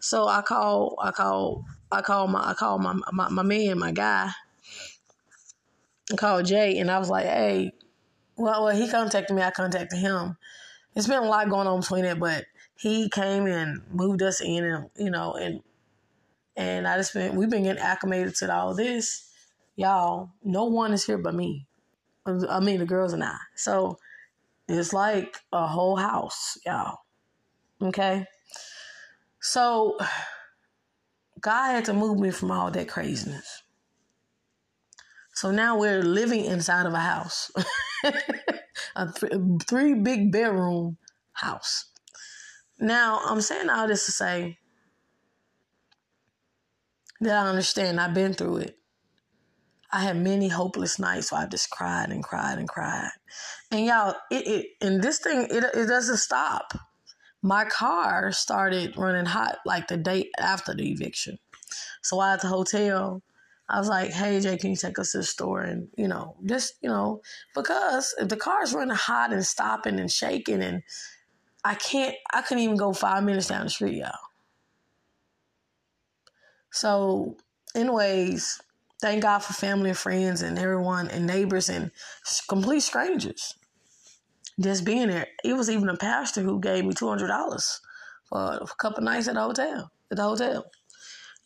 So 0.00 0.26
I 0.26 0.42
call, 0.42 0.96
I 1.00 1.12
call, 1.12 1.64
I 1.90 2.02
call 2.02 2.26
my, 2.26 2.50
I 2.50 2.54
call 2.54 2.78
my, 2.78 2.98
my, 3.12 3.28
my 3.28 3.42
man, 3.42 3.78
my 3.78 3.92
guy. 3.92 4.30
I 6.12 6.16
called 6.16 6.46
Jay, 6.46 6.78
and 6.78 6.90
I 6.90 6.98
was 6.98 7.10
like, 7.10 7.26
hey, 7.26 7.72
well, 8.36 8.64
well, 8.64 8.76
he 8.76 8.88
contacted 8.88 9.34
me. 9.34 9.42
I 9.42 9.50
contacted 9.50 9.98
him. 9.98 10.36
It's 10.96 11.06
been 11.06 11.22
a 11.22 11.28
lot 11.28 11.48
going 11.50 11.68
on 11.68 11.80
between 11.80 12.04
it, 12.04 12.18
but 12.18 12.46
he 12.74 13.08
came 13.08 13.46
and 13.46 13.82
moved 13.92 14.22
us 14.22 14.40
in, 14.40 14.64
and 14.64 14.90
you 14.96 15.10
know, 15.10 15.34
and 15.34 15.60
and 16.56 16.88
I 16.88 16.96
just 16.96 17.14
been 17.14 17.36
we've 17.36 17.50
been 17.50 17.64
getting 17.64 17.82
acclimated 17.82 18.34
to 18.36 18.52
all 18.52 18.74
this. 18.74 19.30
Y'all, 19.76 20.30
no 20.42 20.64
one 20.64 20.92
is 20.92 21.04
here 21.04 21.18
but 21.18 21.34
me. 21.34 21.66
I 22.26 22.60
mean, 22.60 22.80
the 22.80 22.86
girls 22.86 23.12
and 23.12 23.22
I. 23.22 23.36
So 23.54 23.98
it's 24.68 24.92
like 24.92 25.36
a 25.52 25.66
whole 25.66 25.96
house, 25.96 26.58
y'all. 26.66 26.98
Okay. 27.80 28.24
So 29.40 29.98
God 31.40 31.72
had 31.72 31.84
to 31.84 31.92
move 31.92 32.18
me 32.18 32.30
from 32.30 32.50
all 32.50 32.70
that 32.70 32.88
craziness. 32.88 33.62
So 35.34 35.50
now 35.50 35.78
we're 35.78 36.02
living 36.02 36.46
inside 36.46 36.86
of 36.86 36.94
a 36.94 36.98
house, 36.98 37.52
a 38.96 39.12
th- 39.12 39.32
three 39.66 39.94
big 39.94 40.32
bedroom 40.32 40.96
house. 41.32 41.86
Now 42.78 43.20
I'm 43.24 43.40
saying 43.40 43.70
all 43.70 43.86
this 43.86 44.06
to 44.06 44.12
say 44.12 44.58
that 47.20 47.46
I 47.46 47.48
understand. 47.48 48.00
I've 48.00 48.14
been 48.14 48.34
through 48.34 48.58
it. 48.58 48.78
I 49.92 50.00
had 50.00 50.16
many 50.16 50.48
hopeless 50.48 50.98
nights 50.98 51.30
where 51.30 51.42
I 51.42 51.46
just 51.46 51.70
cried 51.70 52.10
and 52.10 52.22
cried 52.22 52.58
and 52.58 52.68
cried. 52.68 53.10
And 53.70 53.86
y'all, 53.86 54.14
it, 54.30 54.46
it 54.46 54.66
and 54.80 55.02
this 55.02 55.18
thing 55.20 55.46
it 55.50 55.64
it 55.74 55.86
doesn't 55.86 56.18
stop. 56.18 56.72
My 57.42 57.64
car 57.64 58.32
started 58.32 58.96
running 58.96 59.26
hot 59.26 59.58
like 59.64 59.88
the 59.88 59.96
day 59.96 60.30
after 60.38 60.74
the 60.74 60.90
eviction. 60.90 61.38
So 62.02 62.18
I 62.18 62.34
at 62.34 62.40
the 62.40 62.48
hotel, 62.48 63.22
I 63.68 63.78
was 63.78 63.88
like, 63.88 64.10
"Hey 64.10 64.40
Jay, 64.40 64.56
can 64.56 64.70
you 64.70 64.76
take 64.76 64.98
us 64.98 65.12
to 65.12 65.18
the 65.18 65.24
store?" 65.24 65.62
And 65.62 65.88
you 65.96 66.08
know, 66.08 66.36
just 66.44 66.74
you 66.82 66.88
know, 66.88 67.22
because 67.54 68.14
if 68.18 68.28
the 68.28 68.36
car's 68.36 68.74
running 68.74 68.96
hot 68.96 69.32
and 69.32 69.44
stopping 69.44 69.98
and 69.98 70.10
shaking, 70.10 70.62
and 70.62 70.82
I 71.64 71.74
can't, 71.74 72.14
I 72.32 72.42
couldn't 72.42 72.64
even 72.64 72.76
go 72.76 72.92
five 72.92 73.24
minutes 73.24 73.48
down 73.48 73.64
the 73.64 73.70
street, 73.70 73.96
y'all. 73.96 74.12
So, 76.70 77.36
anyways, 77.74 78.60
thank 79.00 79.22
God 79.22 79.40
for 79.40 79.52
family 79.52 79.90
and 79.90 79.98
friends 79.98 80.42
and 80.42 80.58
everyone 80.58 81.08
and 81.08 81.26
neighbors 81.26 81.68
and 81.68 81.90
complete 82.48 82.80
strangers 82.80 83.54
just 84.60 84.84
being 84.84 85.08
there. 85.08 85.26
It 85.44 85.54
was 85.54 85.70
even 85.70 85.88
a 85.88 85.96
pastor 85.96 86.42
who 86.42 86.60
gave 86.60 86.84
me 86.84 86.94
two 86.94 87.08
hundred 87.08 87.28
dollars 87.28 87.80
for 88.28 88.38
a 88.38 88.66
couple 88.78 89.02
nights 89.02 89.28
at 89.28 89.34
the 89.34 89.40
hotel. 89.40 89.90
At 90.10 90.18
the 90.18 90.22
hotel, 90.22 90.66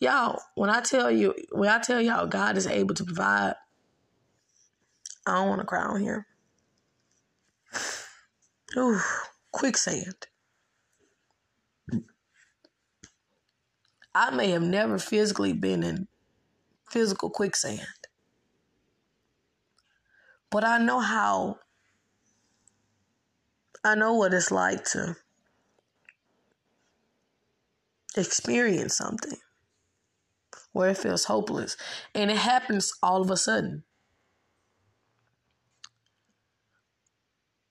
y'all. 0.01 0.41
When 0.55 0.69
I 0.69 0.81
tell 0.81 1.09
you, 1.09 1.33
when 1.51 1.69
I 1.69 1.79
tell 1.79 2.01
y'all, 2.01 2.27
God 2.27 2.57
is 2.57 2.67
able 2.67 2.95
to 2.95 3.05
provide. 3.05 3.53
I 5.25 5.35
don't 5.35 5.47
want 5.49 5.61
to 5.61 5.67
cry 5.67 5.83
on 5.83 6.01
here. 6.01 6.27
Ooh, 8.77 8.99
quicksand. 9.51 10.27
I 14.13 14.31
may 14.31 14.49
have 14.51 14.63
never 14.63 14.97
physically 14.97 15.53
been 15.53 15.83
in 15.83 16.07
physical 16.89 17.29
quicksand. 17.29 17.87
But 20.49 20.65
I 20.65 20.79
know 20.79 20.99
how, 20.99 21.59
I 23.85 23.95
know 23.95 24.15
what 24.15 24.33
it's 24.33 24.51
like 24.51 24.83
to 24.91 25.15
experience 28.17 28.97
something 28.97 29.37
where 30.71 30.89
it 30.89 30.97
feels 30.97 31.25
hopeless. 31.25 31.77
And 32.15 32.31
it 32.31 32.37
happens 32.37 32.93
all 33.03 33.21
of 33.21 33.31
a 33.31 33.37
sudden. 33.37 33.83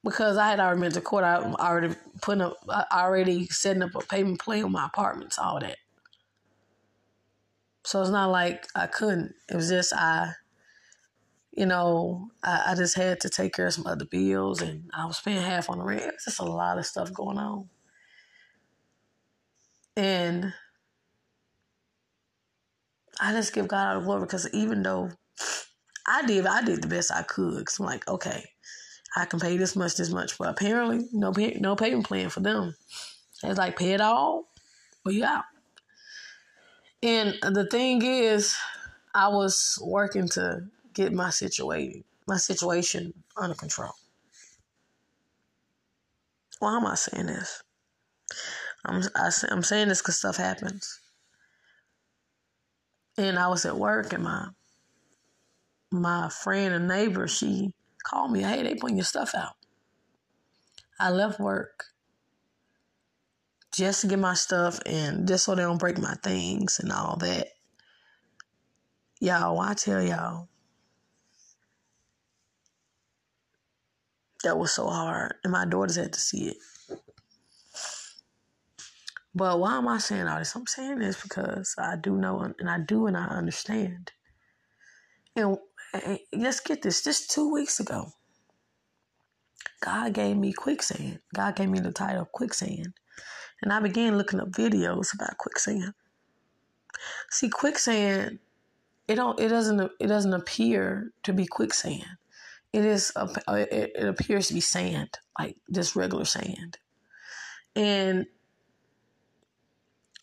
Because 0.03 0.39
I 0.39 0.49
had 0.49 0.61
already 0.61 0.81
been 0.81 0.93
to 0.93 1.01
court, 1.03 1.25
I 1.25 1.37
already 1.37 1.95
putting 2.23 2.41
up, 2.41 2.57
I 2.69 2.85
already 2.91 3.47
setting 3.49 3.83
up 3.83 3.95
a 3.95 4.01
payment 4.01 4.41
plan 4.41 4.65
on 4.65 4.73
my 4.73 4.87
apartments, 4.87 5.39
all 5.39 5.61
that. 5.61 5.77
So 7.85 8.01
it's 8.01 8.11
not 8.11 8.31
like 8.31 8.67
I 8.75 8.87
couldn't. 8.87 9.35
It 9.51 9.57
was 9.57 9.69
just 9.69 9.93
I, 9.93 10.33
you 11.53 11.67
know, 11.67 12.29
I, 12.43 12.65
I 12.69 12.75
just 12.75 12.97
had 12.97 13.21
to 13.21 13.29
take 13.29 13.55
care 13.55 13.67
of 13.67 13.75
some 13.75 13.87
other 13.87 14.05
bills 14.05 14.63
and 14.63 14.91
I 14.95 15.07
was 15.07 15.21
paying 15.21 15.43
half 15.43 15.69
on 15.69 15.79
the 15.79 15.85
rent. 15.85 16.03
It 16.03 16.15
was 16.15 16.25
just 16.25 16.41
a 16.41 16.45
lot 16.45 16.79
of 16.79 16.87
stuff 16.87 17.13
going 17.13 17.39
on. 17.39 17.69
And 19.97 20.55
I 23.21 23.33
just 23.33 23.53
give 23.53 23.69
God 23.69 23.89
all 23.89 24.01
the 24.01 24.07
glory 24.07 24.21
because 24.23 24.49
even 24.53 24.83
though 24.83 25.11
I 26.07 26.27
did, 26.27 26.47
I 26.47 26.63
did 26.63 26.83
the 26.83 26.89
best 26.89 27.13
I 27.13 27.23
could. 27.23 27.67
Cause 27.67 27.79
I'm 27.79 27.87
like, 27.87 28.09
okay, 28.09 28.45
I 29.17 29.25
can 29.27 29.41
pay 29.41 29.57
this 29.57 29.77
much, 29.77 29.97
this 29.97 30.11
much, 30.11 30.39
but 30.39 30.49
apparently 30.49 31.07
no, 31.13 31.33
pay, 31.33 31.57
no 31.61 31.77
payment 31.77 32.07
plan 32.07 32.31
for 32.31 32.41
them. 32.41 32.75
It's 33.43 33.59
like 33.59 33.79
pay 33.79 33.93
it 33.93 34.01
all, 34.01 34.49
or 35.05 35.13
you 35.13 35.25
out. 35.25 35.45
And 37.03 37.35
the 37.43 37.67
thing 37.67 38.03
is, 38.03 38.57
I 39.15 39.29
was 39.29 39.79
working 39.83 40.29
to 40.31 40.67
get 40.95 41.13
my 41.13 41.31
situation 41.31 42.05
my 42.27 42.37
situation 42.37 43.13
under 43.37 43.57
control. 43.57 43.93
Why 46.61 46.77
am 46.77 46.87
I 46.87 46.95
saying 46.95 47.27
this? 47.27 47.63
I'm 48.85 49.03
I, 49.17 49.31
I'm 49.51 49.63
saying 49.63 49.89
this 49.89 50.01
because 50.01 50.19
stuff 50.19 50.37
happens. 50.37 51.01
And 53.21 53.39
I 53.39 53.49
was 53.49 53.67
at 53.67 53.77
work, 53.77 54.15
and 54.15 54.25
my 54.25 54.49
my 55.91 56.31
friend 56.31 56.73
and 56.73 56.89
neighbor 56.89 57.29
she 57.29 57.75
called 58.03 58.33
me. 58.33 58.41
Hey, 58.41 58.63
they 58.63 58.77
putting 58.77 58.97
your 58.97 59.05
stuff 59.05 59.35
out. 59.35 59.53
I 60.99 61.11
left 61.11 61.39
work 61.39 61.85
just 63.73 64.01
to 64.01 64.07
get 64.07 64.19
my 64.19 64.33
stuff 64.33 64.81
and 64.87 65.29
just 65.29 65.45
so 65.45 65.55
they 65.55 65.63
don't 65.63 65.79
break 65.79 65.99
my 65.99 66.15
things 66.23 66.81
and 66.81 66.91
all 66.91 67.17
that. 67.17 67.49
Y'all, 69.21 69.61
I 69.61 69.75
tell 69.75 70.03
y'all, 70.03 70.49
that 74.45 74.57
was 74.57 74.73
so 74.73 74.87
hard, 74.87 75.35
and 75.45 75.53
my 75.53 75.67
daughters 75.67 75.97
had 75.97 76.15
to 76.15 76.21
see 76.21 76.49
it. 76.49 76.57
But 79.35 79.61
why 79.61 79.79
am 79.79 79.89
I 79.89 79.99
saying 79.99 80.27
all 80.27 80.39
this? 80.39 80.57
I'm 80.57 80.67
saying 80.67 80.99
this 80.99 81.23
because 81.23 81.75
I 81.79 81.97
do 81.97 82.17
know, 82.17 82.41
and 82.41 82.69
I 82.69 82.79
do, 82.81 83.07
and 83.07 83.17
I 83.17 83.27
understand. 83.27 84.13
And, 85.37 85.57
and 85.95 86.19
let's 86.33 86.61
get 86.61 86.83
this: 86.83 87.05
just 87.05 87.31
two 87.31 87.53
weeks 87.53 87.79
ago, 87.79 88.13
God 89.81 90.13
gave 90.13 90.37
me 90.37 90.53
quicksand. 90.53 91.21
God 91.35 91.57
gave 91.57 91.69
me 91.69 91.81
the 91.81 91.93
title 91.93 92.25
quicksand. 92.25 92.95
And 93.63 93.73
I 93.73 93.81
began 93.81 94.19
looking 94.19 94.41
up 94.41 94.51
videos 94.51 95.15
about 95.15 95.39
quicksand. 95.39 95.93
See, 97.31 97.49
quicksand, 97.49 98.39
it 99.07 99.15
don't, 99.17 99.39
it 99.39 99.49
doesn't, 99.49 99.93
it 100.01 100.07
doesn't 100.07 100.33
appear 100.33 101.13
to 101.23 101.33
be 101.33 101.47
quicksand. 101.47 102.05
It 102.73 102.85
is, 102.85 103.13
it 103.17 104.09
appears 104.09 104.49
to 104.49 104.55
be 104.55 104.61
sand, 104.61 105.19
like 105.39 105.57
just 105.73 105.97
regular 105.97 106.25
sand. 106.25 106.79
And 107.75 108.27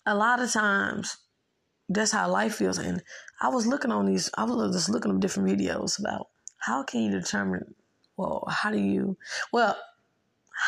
a 0.08 0.16
lot 0.16 0.40
of 0.40 0.52
times, 0.52 1.18
that's 1.90 2.14
how 2.14 2.30
life 2.30 2.56
feels. 2.56 2.80
And 2.80 3.04
I 3.42 3.50
was 3.50 3.68
looking 3.68 3.92
on 3.92 4.06
these, 4.06 4.32
I 4.36 4.46
was 4.46 4.74
just 4.74 4.90
looking 4.90 5.12
at 5.12 5.20
different 5.20 5.50
videos 5.50 6.00
about 6.00 6.30
how 6.58 6.84
can 6.84 7.02
you 7.02 7.12
determine, 7.12 7.76
well, 8.16 8.46
how 8.50 8.72
do 8.72 8.80
you, 8.80 9.18
well, 9.52 9.78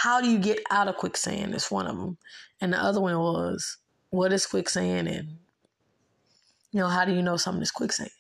how 0.03 0.21
do 0.21 0.29
you 0.29 0.37
get 0.37 0.59
out 0.69 0.89
of 0.89 0.97
quicksand? 0.97 1.55
Is 1.55 1.71
one 1.71 1.87
of 1.87 1.97
them. 1.97 2.17
And 2.61 2.73
the 2.73 2.77
other 2.77 2.99
one 2.99 3.17
was, 3.17 3.77
what 4.09 4.33
is 4.33 4.45
quicksand? 4.45 5.07
And, 5.07 5.37
you 6.71 6.81
know, 6.81 6.89
how 6.89 7.05
do 7.05 7.13
you 7.13 7.21
know 7.21 7.37
something 7.37 7.63
is 7.63 7.71
quicksand? 7.71 8.11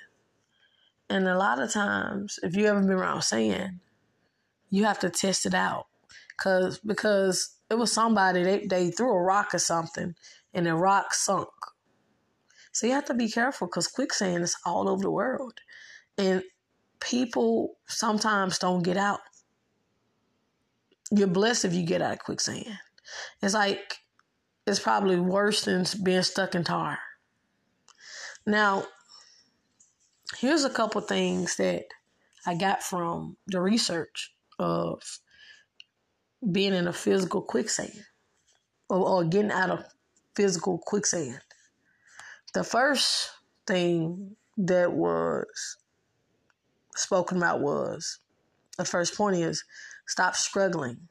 And 1.09 1.27
a 1.27 1.37
lot 1.37 1.59
of 1.59 1.71
times, 1.71 2.39
if 2.43 2.55
you 2.55 2.65
ever 2.67 2.79
been 2.79 2.91
around 2.91 3.23
sand, 3.23 3.81
you 4.69 4.85
have 4.85 4.99
to 4.99 5.09
test 5.09 5.45
it 5.45 5.53
out. 5.53 5.87
Cause, 6.37 6.79
because 6.79 7.57
it 7.69 7.77
was 7.77 7.91
somebody, 7.91 8.43
they, 8.43 8.65
they 8.65 8.91
threw 8.91 9.11
a 9.11 9.21
rock 9.21 9.53
or 9.53 9.59
something 9.59 10.15
and 10.53 10.65
the 10.65 10.75
rock 10.75 11.13
sunk. 11.13 11.49
So 12.71 12.87
you 12.87 12.93
have 12.93 13.05
to 13.05 13.13
be 13.13 13.29
careful 13.29 13.67
because 13.67 13.87
quicksand 13.87 14.43
is 14.43 14.55
all 14.65 14.89
over 14.89 15.01
the 15.01 15.11
world. 15.11 15.59
And 16.17 16.43
people 16.99 17.77
sometimes 17.87 18.59
don't 18.59 18.83
get 18.83 18.97
out. 18.97 19.19
You're 21.11 21.27
blessed 21.27 21.65
if 21.65 21.73
you 21.73 21.85
get 21.85 22.01
out 22.01 22.13
of 22.13 22.19
quicksand. 22.19 22.77
It's 23.41 23.53
like, 23.53 23.95
it's 24.67 24.79
probably 24.79 25.19
worse 25.19 25.63
than 25.63 25.85
being 26.03 26.21
stuck 26.21 26.53
in 26.53 26.63
tar. 26.63 26.99
Now, 28.45 28.83
here's 30.37 30.63
a 30.63 30.69
couple 30.69 31.01
things 31.01 31.55
that 31.57 31.85
I 32.45 32.55
got 32.55 32.83
from 32.83 33.37
the 33.47 33.61
research 33.61 34.33
of 34.59 35.01
being 36.51 36.73
in 36.73 36.87
a 36.87 36.93
physical 36.93 37.41
quicksand 37.41 38.05
or, 38.89 39.07
or 39.07 39.23
getting 39.23 39.51
out 39.51 39.71
of 39.71 39.83
physical 40.39 40.77
quicksand. 40.77 41.41
The 42.53 42.63
first 42.63 43.31
thing 43.67 44.37
that 44.57 44.93
was 44.93 45.75
spoken 46.95 47.35
about 47.39 47.59
was 47.59 48.19
the 48.77 48.85
first 48.85 49.17
point 49.17 49.35
is 49.35 49.65
stop 50.07 50.37
struggling. 50.37 51.09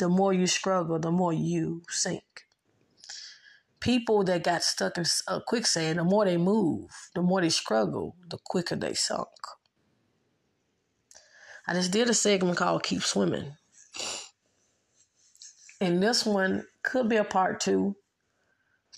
The 0.00 0.08
more 0.08 0.32
you 0.32 0.48
struggle, 0.48 0.98
the 0.98 1.12
more 1.12 1.32
you 1.32 1.82
sink. 1.88 2.24
People 3.78 4.24
that 4.24 4.42
got 4.42 4.64
stuck 4.64 4.98
in 4.98 5.04
a 5.28 5.32
uh, 5.34 5.40
quicksand, 5.46 6.00
the 6.00 6.04
more 6.04 6.24
they 6.24 6.36
move, 6.36 6.90
the 7.14 7.22
more 7.22 7.40
they 7.40 7.50
struggle, 7.50 8.16
the 8.28 8.38
quicker 8.44 8.74
they 8.74 8.94
sunk. 8.94 9.28
I 11.68 11.74
just 11.74 11.92
did 11.92 12.10
a 12.10 12.14
segment 12.14 12.58
called 12.58 12.82
Keep 12.82 13.02
Swimming. 13.02 13.52
And 15.80 16.02
this 16.02 16.26
one 16.26 16.66
could 16.82 17.08
be 17.08 17.16
a 17.16 17.22
part 17.22 17.60
two. 17.60 17.94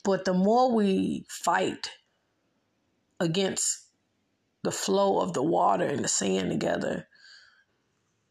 But 0.04 0.24
the 0.24 0.34
more 0.34 0.74
we 0.74 1.26
fight 1.28 1.90
against 3.20 3.86
the 4.62 4.72
flow 4.72 5.20
of 5.20 5.32
the 5.32 5.42
water 5.42 5.84
and 5.84 6.04
the 6.04 6.08
sand 6.08 6.50
together, 6.50 7.08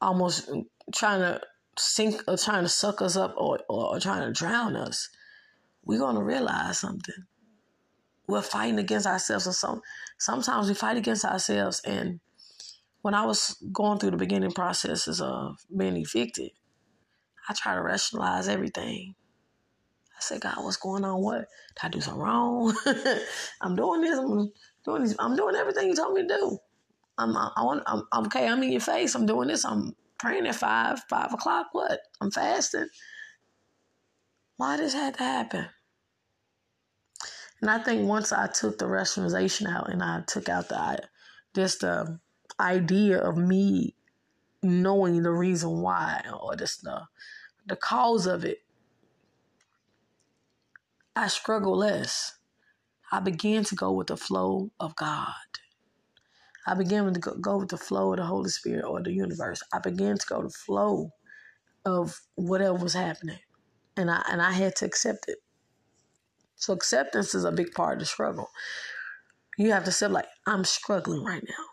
almost 0.02 0.50
trying 0.94 1.22
to 1.22 1.42
sink 1.78 2.24
or 2.28 2.38
trying 2.38 2.64
to 2.64 2.70
suck 2.70 3.02
us 3.02 3.16
up 3.16 3.34
or, 3.38 3.60
or, 3.70 3.96
or 3.96 4.00
trying 4.00 4.26
to 4.26 4.34
drown 4.34 4.76
us, 4.76 5.10
we're 5.86 6.00
going 6.00 6.16
to 6.16 6.24
realize 6.24 6.80
something. 6.80 7.26
We're 8.28 8.42
fighting 8.42 8.80
against 8.80 9.08
ourselves. 9.08 9.48
Or 9.48 9.54
some, 9.54 9.82
sometimes 10.18 10.68
we 10.68 10.74
fight 10.74 10.98
against 10.98 11.26
ourselves. 11.26 11.82
And 11.86 12.20
when 13.02 13.14
I 13.14 13.26
was 13.26 13.58
going 13.72 14.00
through 14.00 14.12
the 14.12 14.18
beginning 14.18 14.52
processes 14.52 15.22
of 15.22 15.58
being 15.76 15.98
evicted, 15.98 16.52
I 17.50 17.54
try 17.54 17.76
to 17.76 17.82
rationalize 17.82 18.48
everything. 18.48 19.16
I 20.22 20.24
said, 20.24 20.42
God, 20.42 20.56
what's 20.58 20.78
going 20.78 21.04
on? 21.04 21.22
What? 21.22 21.40
Did 21.40 21.48
I 21.84 21.90
do 21.90 22.00
something 22.02 22.22
wrong? 22.22 22.76
I'm 23.62 23.76
doing 23.76 24.02
this. 24.02 24.18
I'm 24.20 24.52
doing 24.86 25.04
this. 25.04 25.16
I'm 25.18 25.36
doing 25.36 25.56
everything 25.56 25.88
you 25.88 25.96
told 25.96 26.14
me 26.14 26.22
to 26.22 26.28
do. 26.28 26.60
I'm, 27.18 27.36
I, 27.36 27.52
want, 27.58 27.84
I'm, 27.88 28.04
I'm 28.12 28.26
okay. 28.28 28.48
I'm 28.48 28.62
in 28.62 28.72
your 28.72 28.82
face. 28.82 29.16
I'm 29.16 29.26
doing 29.26 29.48
this. 29.48 29.66
I'm 29.66 29.96
praying 30.20 30.46
at 30.46 30.56
five, 30.56 31.02
five 31.10 31.34
o'clock. 31.34 31.68
What? 31.72 32.00
I'm 32.22 32.30
fasting. 32.30 32.88
Why 34.58 34.78
this 34.78 34.94
had 34.94 35.16
to 35.16 35.24
happen? 35.24 35.66
And 37.62 37.70
I 37.70 37.80
think 37.80 38.08
once 38.08 38.32
I 38.32 38.48
took 38.48 38.78
the 38.78 38.88
rationalization 38.88 39.68
out 39.68 39.90
and 39.90 40.04
I 40.04 40.22
took 40.28 40.50
out 40.50 40.70
the 40.70 41.00
just 41.56 41.82
the 41.82 42.20
idea 42.60 43.20
of 43.20 43.38
me 43.38 43.96
knowing 44.64 45.24
the 45.24 45.32
reason 45.32 45.82
why 45.82 46.24
or 46.32 46.56
just 46.56 46.84
the 46.84 47.02
the 47.66 47.76
cause 47.76 48.26
of 48.26 48.46
it, 48.46 48.60
I 51.16 51.28
struggle 51.28 51.78
less. 51.78 52.34
I 53.12 53.20
began 53.20 53.64
to 53.66 53.76
go 53.76 53.92
with 53.92 54.08
the 54.08 54.18
flow 54.18 54.72
of 54.80 54.96
God. 54.96 55.28
I 56.66 56.76
began 56.76 57.14
to 57.14 57.20
go 57.20 57.58
with 57.58 57.70
the 57.70 57.78
flow 57.78 58.14
of 58.14 58.18
the 58.18 58.26
Holy 58.26 58.50
Spirit 58.50 58.86
or 58.86 59.02
the 59.04 59.12
universe. 59.12 59.64
I 59.74 59.80
began 59.80 60.18
to 60.18 60.26
go 60.28 60.44
the 60.44 60.50
flow 60.50 61.12
of 61.86 62.20
whatever 62.36 62.76
was 62.76 62.94
happening. 62.94 63.40
And 63.98 64.10
I 64.12 64.24
and 64.32 64.42
I 64.42 64.52
had 64.52 64.76
to 64.78 64.86
accept 64.86 65.26
it. 65.28 65.40
So 66.56 66.74
acceptance 66.74 67.36
is 67.36 67.44
a 67.46 67.52
big 67.52 67.74
part 67.74 67.96
of 67.96 68.00
the 68.00 68.06
struggle. 68.06 68.50
You 69.58 69.72
have 69.72 69.86
to 69.86 69.92
say 69.92 70.08
like, 70.08 70.28
I'm 70.48 70.64
struggling 70.66 71.24
right 71.24 71.44
now. 71.48 71.66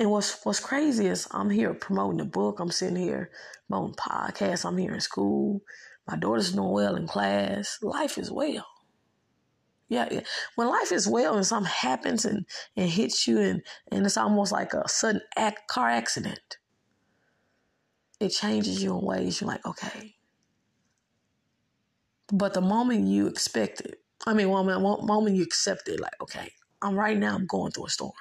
And 0.00 0.10
what's 0.10 0.44
what's 0.44 0.60
crazy 0.60 1.06
is 1.06 1.28
I'm 1.30 1.50
here 1.50 1.74
promoting 1.74 2.20
a 2.20 2.24
book. 2.24 2.60
I'm 2.60 2.70
sitting 2.70 2.96
here 2.96 3.30
promoting 3.68 3.94
podcasts. 3.96 4.64
I'm 4.66 4.78
here 4.78 4.94
in 4.94 5.00
school. 5.00 5.62
My 6.06 6.16
daughter's 6.16 6.52
doing 6.52 6.70
well 6.70 6.96
in 6.96 7.06
class. 7.06 7.78
Life 7.82 8.18
is 8.18 8.30
well. 8.30 8.66
Yeah, 9.88 10.20
when 10.54 10.68
life 10.68 10.92
is 10.92 11.08
well 11.08 11.34
and 11.34 11.44
something 11.44 11.72
happens 11.72 12.24
and, 12.24 12.46
and 12.76 12.88
hits 12.88 13.26
you 13.26 13.40
and, 13.40 13.60
and 13.90 14.06
it's 14.06 14.16
almost 14.16 14.52
like 14.52 14.72
a 14.72 14.88
sudden 14.88 15.20
act, 15.36 15.66
car 15.66 15.90
accident, 15.90 16.58
it 18.20 18.28
changes 18.28 18.82
you 18.84 18.96
in 18.96 19.04
ways 19.04 19.40
you're 19.40 19.48
like, 19.48 19.66
okay. 19.66 20.14
But 22.32 22.54
the 22.54 22.60
moment 22.60 23.08
you 23.08 23.26
expect 23.26 23.80
it, 23.80 24.00
I 24.26 24.34
mean, 24.34 24.46
moment, 24.48 24.80
moment 24.80 25.34
you 25.34 25.42
accept 25.42 25.88
it, 25.88 25.98
like, 25.98 26.14
okay, 26.22 26.52
I'm 26.80 26.94
right 26.94 27.16
now, 27.16 27.34
I'm 27.34 27.46
going 27.46 27.72
through 27.72 27.86
a 27.86 27.90
storm. 27.90 28.12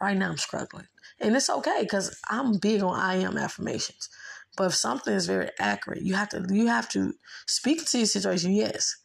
Right 0.00 0.16
now, 0.16 0.30
I'm 0.30 0.36
struggling. 0.36 0.86
And 1.20 1.34
it's 1.34 1.48
okay 1.48 1.78
because 1.80 2.20
I'm 2.28 2.58
big 2.58 2.82
on 2.82 2.98
I 2.98 3.16
am 3.16 3.38
affirmations. 3.38 4.10
But 4.56 4.66
if 4.66 4.74
something 4.74 5.12
is 5.12 5.26
very 5.26 5.50
accurate, 5.58 6.02
you 6.02 6.14
have 6.14 6.28
to 6.30 6.46
you 6.48 6.68
have 6.68 6.88
to 6.90 7.14
speak 7.46 7.84
to 7.86 7.98
your 7.98 8.06
situation, 8.06 8.52
yes. 8.52 8.96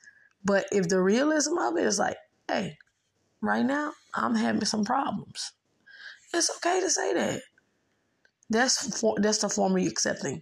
But 0.44 0.66
if 0.72 0.88
the 0.88 1.02
realism 1.02 1.58
of 1.58 1.78
it 1.78 1.86
is 1.86 2.00
like, 2.00 2.18
hey, 2.48 2.78
right 3.42 3.66
now 3.66 3.94
I'm 4.14 4.36
having 4.36 4.66
some 4.66 4.86
problems, 4.86 5.52
it's 6.34 6.52
okay 6.58 6.80
to 6.82 6.90
say 6.90 7.14
that. 7.14 7.42
That's 8.50 9.00
for, 9.00 9.16
that's 9.20 9.40
the 9.40 9.50
form 9.50 9.76
of 9.76 9.82
you 9.82 9.90
accepting. 9.90 10.42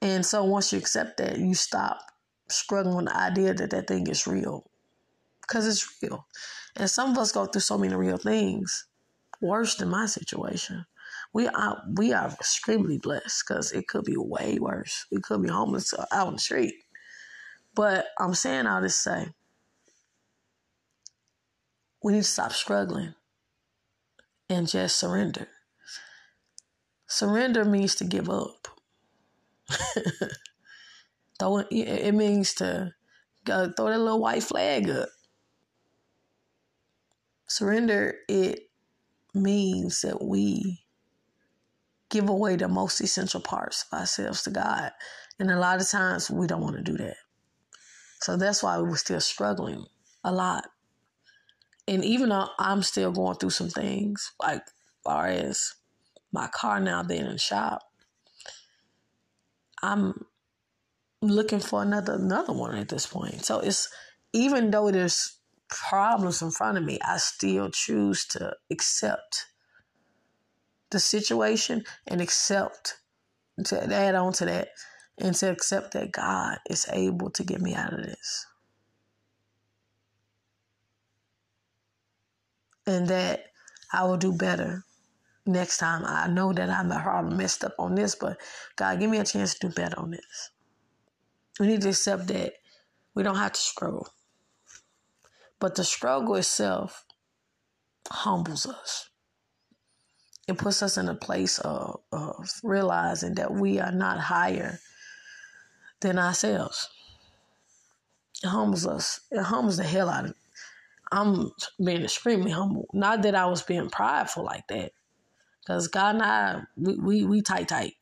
And 0.00 0.24
so 0.24 0.44
once 0.44 0.72
you 0.72 0.78
accept 0.78 1.18
that, 1.18 1.38
you 1.38 1.54
stop 1.54 1.98
struggling 2.48 2.96
with 2.96 3.06
the 3.06 3.16
idea 3.16 3.54
that 3.54 3.70
that 3.70 3.88
thing 3.88 4.06
is 4.06 4.26
real, 4.26 4.70
because 5.40 5.66
it's 5.66 6.02
real. 6.02 6.26
And 6.76 6.88
some 6.90 7.10
of 7.10 7.18
us 7.18 7.32
go 7.32 7.46
through 7.46 7.62
so 7.62 7.78
many 7.78 7.94
real 7.94 8.18
things 8.18 8.86
worse 9.40 9.76
than 9.76 9.88
my 9.88 10.06
situation. 10.06 10.84
We 11.36 11.48
are 11.48 11.82
we 11.92 12.14
are 12.14 12.28
extremely 12.28 12.96
blessed 12.96 13.44
because 13.46 13.70
it 13.72 13.86
could 13.88 14.04
be 14.04 14.16
way 14.16 14.58
worse. 14.58 15.04
We 15.12 15.20
could 15.20 15.42
be 15.42 15.50
homeless 15.50 15.92
out 16.10 16.28
on 16.28 16.32
the 16.32 16.38
street. 16.38 16.72
But 17.74 18.06
I'm 18.18 18.32
saying 18.32 18.66
all 18.66 18.80
this 18.80 18.96
say 18.96 19.28
we 22.02 22.14
need 22.14 22.20
to 22.20 22.24
stop 22.24 22.52
struggling 22.52 23.12
and 24.48 24.66
just 24.66 24.96
surrender. 24.96 25.46
Surrender 27.06 27.66
means 27.66 27.96
to 27.96 28.04
give 28.04 28.30
up. 28.30 28.68
throw 31.38 31.58
it, 31.58 31.66
it 31.70 32.14
means 32.14 32.54
to 32.54 32.94
throw 33.44 33.66
that 33.66 33.78
little 33.78 34.22
white 34.22 34.42
flag 34.42 34.88
up. 34.88 35.10
Surrender 37.46 38.14
it 38.26 38.70
means 39.34 40.00
that 40.00 40.24
we 40.24 40.85
give 42.10 42.28
away 42.28 42.56
the 42.56 42.68
most 42.68 43.00
essential 43.00 43.40
parts 43.40 43.84
of 43.90 44.00
ourselves 44.00 44.42
to 44.42 44.50
God. 44.50 44.92
And 45.38 45.50
a 45.50 45.58
lot 45.58 45.80
of 45.80 45.88
times 45.88 46.30
we 46.30 46.46
don't 46.46 46.62
want 46.62 46.76
to 46.76 46.82
do 46.82 46.96
that. 46.98 47.16
So 48.20 48.36
that's 48.36 48.62
why 48.62 48.78
we 48.78 48.88
were 48.88 48.96
still 48.96 49.20
struggling 49.20 49.84
a 50.24 50.32
lot. 50.32 50.64
And 51.88 52.04
even 52.04 52.30
though 52.30 52.48
I'm 52.58 52.82
still 52.82 53.12
going 53.12 53.36
through 53.36 53.50
some 53.50 53.68
things, 53.68 54.32
like 54.40 54.62
far 55.04 55.28
as 55.28 55.74
my 56.32 56.48
car 56.48 56.80
now 56.80 57.02
being 57.02 57.26
in 57.26 57.36
shop, 57.36 57.82
I'm 59.82 60.24
looking 61.22 61.60
for 61.60 61.82
another 61.82 62.14
another 62.14 62.52
one 62.52 62.74
at 62.76 62.88
this 62.88 63.06
point. 63.06 63.44
So 63.44 63.60
it's 63.60 63.88
even 64.32 64.70
though 64.70 64.90
there's 64.90 65.38
problems 65.68 66.42
in 66.42 66.50
front 66.50 66.78
of 66.78 66.84
me, 66.84 66.98
I 67.04 67.18
still 67.18 67.70
choose 67.70 68.26
to 68.28 68.54
accept 68.70 69.46
the 70.90 71.00
situation 71.00 71.84
and 72.06 72.20
accept 72.20 72.96
to 73.64 73.82
add 73.94 74.14
on 74.14 74.32
to 74.34 74.44
that 74.44 74.68
and 75.18 75.34
to 75.34 75.50
accept 75.50 75.92
that 75.92 76.12
God 76.12 76.58
is 76.68 76.86
able 76.92 77.30
to 77.30 77.44
get 77.44 77.60
me 77.60 77.74
out 77.74 77.92
of 77.92 78.02
this. 78.02 78.46
and 82.86 83.08
that 83.08 83.46
I 83.92 84.04
will 84.04 84.16
do 84.16 84.32
better 84.32 84.84
next 85.44 85.78
time. 85.78 86.04
I 86.06 86.28
know 86.28 86.52
that 86.52 86.70
I'm 86.70 86.90
probably 86.90 87.36
messed 87.36 87.64
up 87.64 87.74
on 87.78 87.94
this, 87.94 88.14
but 88.14 88.38
God, 88.76 89.00
give 89.00 89.10
me 89.10 89.18
a 89.18 89.24
chance 89.24 89.54
to 89.54 89.68
do 89.68 89.74
better 89.74 89.98
on 89.98 90.12
this. 90.12 90.50
We 91.58 91.66
need 91.66 91.82
to 91.82 91.90
accept 91.90 92.28
that 92.28 92.54
we 93.14 93.22
don't 93.22 93.36
have 93.36 93.52
to 93.52 93.60
struggle. 93.60 94.08
But 95.58 95.74
the 95.74 95.84
struggle 95.84 96.34
itself 96.36 97.04
humbles 98.10 98.66
us. 98.66 99.08
It 100.48 100.58
puts 100.58 100.82
us 100.82 100.96
in 100.96 101.08
a 101.08 101.14
place 101.14 101.58
of, 101.58 102.00
of 102.12 102.48
realizing 102.62 103.34
that 103.34 103.52
we 103.52 103.80
are 103.80 103.92
not 103.92 104.18
higher 104.18 104.78
than 106.00 106.18
ourselves. 106.18 106.88
It 108.44 108.48
humbles 108.48 108.86
us. 108.86 109.20
It 109.30 109.42
humbles 109.42 109.78
the 109.78 109.84
hell 109.84 110.08
out 110.08 110.24
of 110.24 110.30
me. 110.30 110.36
I'm 111.10 111.50
being 111.84 112.04
extremely 112.04 112.50
humble. 112.50 112.86
Not 112.92 113.22
that 113.22 113.34
I 113.34 113.46
was 113.46 113.62
being 113.62 113.90
prideful 113.90 114.44
like 114.44 114.66
that. 114.68 114.92
Because 115.60 115.88
God 115.88 116.16
and 116.16 116.22
I, 116.22 116.62
we, 116.76 116.96
we, 116.96 117.24
we 117.24 117.42
tight, 117.42 117.68
tight. 117.68 117.94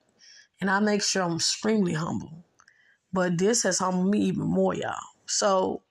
And 0.60 0.70
I 0.70 0.80
make 0.80 1.02
sure 1.02 1.22
I'm 1.22 1.36
extremely 1.36 1.94
humble. 1.94 2.44
But 3.12 3.38
this 3.38 3.62
has 3.62 3.78
humbled 3.78 4.10
me 4.10 4.20
even 4.20 4.46
more, 4.46 4.74
y'all. 4.74 4.94
So 5.26 5.82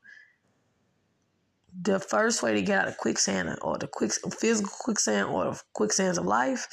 the 1.82 2.00
first 2.00 2.44
way 2.44 2.54
to 2.54 2.62
get 2.62 2.82
out 2.82 2.88
of 2.88 2.98
quicksand 2.98 3.58
or 3.62 3.78
the 3.78 3.88
quick 3.88 4.12
physical 4.12 4.72
quicksand 4.80 5.30
or 5.30 5.46
the 5.46 5.62
quicksands 5.74 6.18
of 6.18 6.26
life 6.26 6.68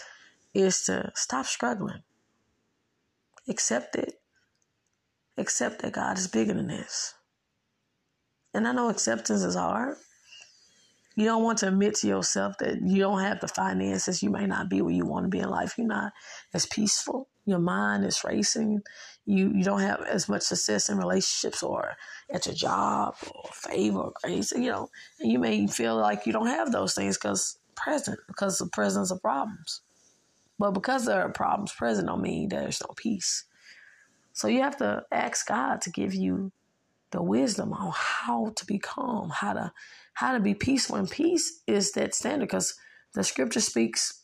is 0.55 0.85
to 0.85 1.11
stop 1.15 1.47
struggling. 1.47 2.03
Accept 3.49 3.97
it. 3.97 4.21
Accept 5.39 5.83
that 5.83 5.93
God 5.93 6.19
is 6.19 6.29
bigger 6.29 6.55
than 6.55 6.69
this. 6.69 7.15
And 8.53 8.67
I 8.67 8.73
know 8.73 8.91
acceptance 8.91 9.43
is 9.43 9.55
hard. 9.55 9.97
You 11.17 11.25
don't 11.25 11.43
want 11.43 11.59
to 11.59 11.69
admit 11.69 11.97
to 11.97 12.09
yourself 12.09 12.57
that 12.59 12.81
you 12.83 13.01
don't 13.01 13.21
have 13.21 13.41
the 13.41 13.49
finances. 13.49 14.23
You 14.23 14.31
may 14.31 14.47
not 14.47 14.69
be 14.69 14.81
where 14.81 14.93
you 14.93 15.07
want 15.07 15.25
to 15.25 15.29
be 15.29 15.41
in 15.41 15.49
life. 15.49 15.75
You're 15.77 15.87
not 15.87 16.13
as 16.55 16.67
peaceful. 16.67 17.29
Your 17.51 17.61
mind 17.61 18.07
is 18.07 18.25
racing. 18.25 18.83
You 19.27 19.53
you 19.55 19.65
don't 19.65 19.81
have 19.81 20.03
as 20.03 20.29
much 20.29 20.43
success 20.43 20.89
in 20.89 20.99
relationships 20.99 21.63
or 21.63 21.97
at 22.33 22.47
your 22.47 22.55
job 22.55 23.17
or 23.35 23.51
favor 23.53 24.01
or 24.01 24.13
grace. 24.23 24.53
You 24.53 24.71
know, 24.71 24.91
and 25.21 25.33
you 25.33 25.39
may 25.39 25.67
feel 25.67 25.97
like 25.97 26.27
you 26.27 26.33
don't 26.33 26.49
have 26.49 26.73
those 26.73 26.95
things 26.95 27.19
because 27.19 27.59
present 27.77 28.19
because 28.29 28.59
the 28.59 28.69
presence 28.69 29.11
of 29.11 29.23
problems. 29.23 29.83
But 30.59 30.73
because 30.73 31.07
there 31.07 31.23
are 31.23 31.33
problems 31.33 31.73
present, 31.73 32.09
don't 32.09 32.23
mean 32.23 32.49
there's 32.51 32.83
no 32.83 32.95
peace. 32.97 33.45
So 34.35 34.49
you 34.49 34.63
have 34.63 34.77
to 34.79 35.05
ask 35.13 35.47
God 35.49 35.83
to 35.83 35.91
give 35.91 36.15
you 36.15 36.53
the 37.13 37.23
wisdom 37.23 37.73
on 37.73 37.93
how 37.95 38.53
to 38.57 38.67
be 38.67 38.79
calm, 38.79 39.31
how 39.31 39.55
to 39.55 39.73
how 40.15 40.33
to 40.33 40.41
be 40.41 40.55
peaceful. 40.55 40.97
And 40.97 41.11
peace 41.11 41.63
is 41.67 41.93
that 41.93 42.15
standard 42.15 42.47
because 42.47 42.75
the 43.15 43.25
scripture 43.25 43.61
speaks, 43.61 44.20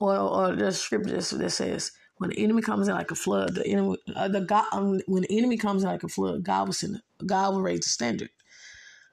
or, 0.00 0.16
or 0.16 0.56
the 0.56 0.72
scripture 0.72 1.20
that 1.20 1.50
says, 1.50 1.92
when 2.18 2.30
the 2.30 2.42
enemy 2.42 2.62
comes 2.62 2.88
in 2.88 2.94
like 2.94 3.10
a 3.10 3.14
flood, 3.14 3.54
the 3.54 3.66
enemy, 3.66 3.96
uh, 4.14 4.28
the 4.28 4.40
God, 4.40 4.64
um, 4.72 5.00
when 5.06 5.22
the 5.22 5.38
enemy 5.38 5.56
comes 5.56 5.82
in 5.82 5.88
like 5.88 6.02
a 6.02 6.08
flood, 6.08 6.42
God 6.44 6.68
will 6.68 6.72
send, 6.72 7.02
God 7.24 7.54
will 7.54 7.62
raise 7.62 7.80
the 7.80 7.88
standard. 7.88 8.30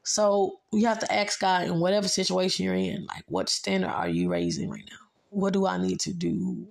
So 0.03 0.59
you 0.71 0.87
have 0.87 0.99
to 0.99 1.13
ask 1.13 1.39
God 1.39 1.65
in 1.65 1.79
whatever 1.79 2.07
situation 2.07 2.65
you're 2.65 2.75
in, 2.75 3.05
like, 3.07 3.23
what 3.27 3.49
standard 3.49 3.89
are 3.89 4.09
you 4.09 4.29
raising 4.29 4.69
right 4.69 4.87
now? 4.89 4.97
What 5.29 5.53
do 5.53 5.65
I 5.65 5.77
need 5.77 5.99
to 6.01 6.13
do? 6.13 6.67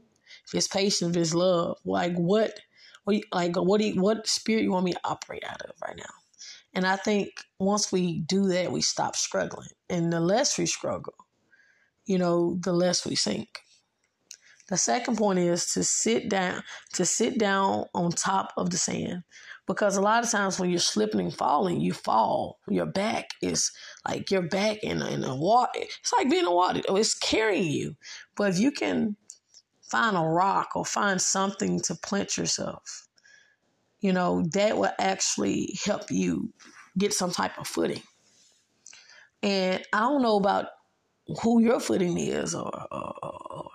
If 0.47 0.55
it's 0.55 0.69
patience, 0.69 1.17
if 1.17 1.21
it's 1.21 1.35
love, 1.35 1.79
like 1.85 2.15
what, 2.15 2.61
what 3.05 3.23
like 3.33 3.57
what 3.57 3.81
do 3.81 3.89
you, 3.89 4.01
what 4.01 4.27
spirit 4.27 4.63
you 4.63 4.73
want 4.73 4.85
me 4.85 4.93
to 4.93 5.01
operate 5.05 5.45
out 5.45 5.63
of 5.63 5.73
right 5.83 5.97
now? 5.97 6.05
And 6.75 6.87
I 6.87 6.97
think 6.97 7.31
once 7.59 7.93
we 7.93 8.21
do 8.21 8.49
that, 8.49 8.73
we 8.73 8.81
stop 8.81 9.17
struggling. 9.17 9.69
And 9.91 10.13
the 10.13 10.21
less 10.21 10.59
we 10.59 10.67
struggle, 10.67 11.15
you 12.07 12.19
know, 12.19 12.59
the 12.61 12.73
less 12.73 13.07
we 13.07 13.15
sink. 13.15 13.61
The 14.73 14.79
second 14.79 15.19
point 15.19 15.39
is 15.39 15.67
to 15.75 15.85
sit 15.85 16.31
down, 16.31 16.63
to 16.95 17.05
sit 17.05 17.39
down 17.39 17.85
on 17.95 18.11
top 18.11 18.55
of 18.57 18.71
the 18.71 18.79
sand. 18.79 19.23
Because 19.67 19.99
a 19.99 20.01
lot 20.01 20.25
of 20.25 20.31
times 20.31 20.59
when 20.59 20.71
you're 20.71 20.79
slipping 20.79 21.21
and 21.21 21.35
falling, 21.35 21.79
you 21.79 21.93
fall. 21.93 22.59
Your 22.67 22.87
back 22.87 23.29
is 23.43 23.71
like 24.09 24.31
your 24.31 24.41
back 24.41 24.79
in, 24.83 25.03
in 25.03 25.21
the 25.21 25.35
water. 25.35 25.73
It's 25.75 26.15
like 26.17 26.31
being 26.31 26.47
in 26.47 26.51
water. 26.51 26.81
Oh, 26.89 26.97
it's 26.97 27.13
carrying 27.13 27.71
you. 27.71 27.97
But 28.35 28.55
if 28.55 28.59
you 28.61 28.71
can 28.71 29.17
find 29.91 30.17
a 30.17 30.21
rock 30.21 30.71
or 30.75 30.87
find 30.87 31.21
something 31.21 31.79
to 31.81 31.95
plant 31.95 32.39
yourself, 32.39 33.09
you 34.01 34.15
know, 34.15 34.43
that 34.55 34.79
will 34.79 34.93
actually 34.99 35.79
help 35.85 36.11
you 36.11 36.51
get 36.97 37.13
some 37.13 37.31
type 37.31 37.59
of 37.59 37.67
footing. 37.67 38.03
And 39.43 39.85
I 39.93 39.99
don't 39.99 40.23
know 40.23 40.39
about 40.39 40.69
who 41.43 41.61
your 41.61 41.79
footing 41.79 42.17
is 42.17 42.55
or, 42.55 42.71
or, 42.91 43.15
or 43.23 43.71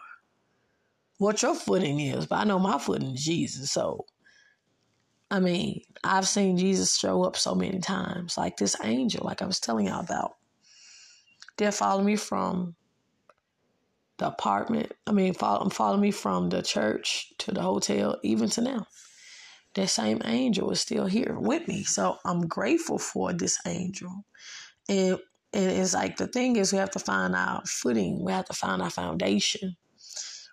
what 1.17 1.41
your 1.41 1.55
footing 1.55 1.99
is, 1.99 2.25
but 2.25 2.37
I 2.37 2.43
know 2.43 2.59
my 2.59 2.77
footing 2.77 3.15
is 3.15 3.23
Jesus. 3.23 3.71
So, 3.71 4.05
I 5.31 5.39
mean, 5.39 5.81
I've 6.03 6.27
seen 6.27 6.57
Jesus 6.57 6.97
show 6.97 7.23
up 7.23 7.35
so 7.37 7.55
many 7.55 7.79
times, 7.79 8.37
like 8.37 8.57
this 8.57 8.75
angel, 8.83 9.25
like 9.25 9.41
I 9.41 9.45
was 9.45 9.59
telling 9.59 9.87
y'all 9.87 10.01
about. 10.01 10.33
They're 11.57 11.71
me 12.03 12.15
from 12.15 12.75
the 14.17 14.27
apartment. 14.27 14.93
I 15.07 15.11
mean, 15.11 15.33
follow, 15.33 15.67
follow 15.69 15.97
me 15.97 16.11
from 16.11 16.49
the 16.49 16.61
church 16.61 17.33
to 17.39 17.51
the 17.51 17.61
hotel, 17.61 18.17
even 18.23 18.49
to 18.51 18.61
now 18.61 18.87
that 19.77 19.89
same 19.89 20.21
angel 20.25 20.71
is 20.71 20.81
still 20.81 21.05
here 21.05 21.37
with 21.39 21.67
me. 21.67 21.83
So 21.83 22.17
I'm 22.25 22.47
grateful 22.47 22.97
for 22.97 23.31
this 23.31 23.59
angel. 23.65 24.25
And 24.89 25.19
and 25.53 25.71
it's 25.71 25.93
like 25.93 26.17
the 26.17 26.27
thing 26.27 26.57
is 26.57 26.73
we 26.73 26.79
have 26.79 26.91
to 26.91 26.99
find 26.99 27.35
our 27.35 27.61
footing. 27.65 28.23
We 28.23 28.31
have 28.33 28.45
to 28.45 28.53
find 28.53 28.81
our 28.81 28.89
foundation. 28.89 29.77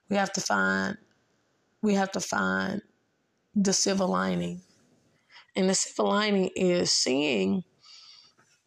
We 0.08 0.16
have 0.16 0.32
to 0.34 0.40
find 0.40 0.98
we 1.82 1.94
have 1.94 2.12
to 2.12 2.20
find 2.20 2.82
the 3.54 3.72
silver 3.72 4.06
lining. 4.06 4.62
And 5.54 5.68
the 5.68 5.74
silver 5.74 6.10
lining 6.10 6.50
is 6.56 6.92
seeing 6.92 7.64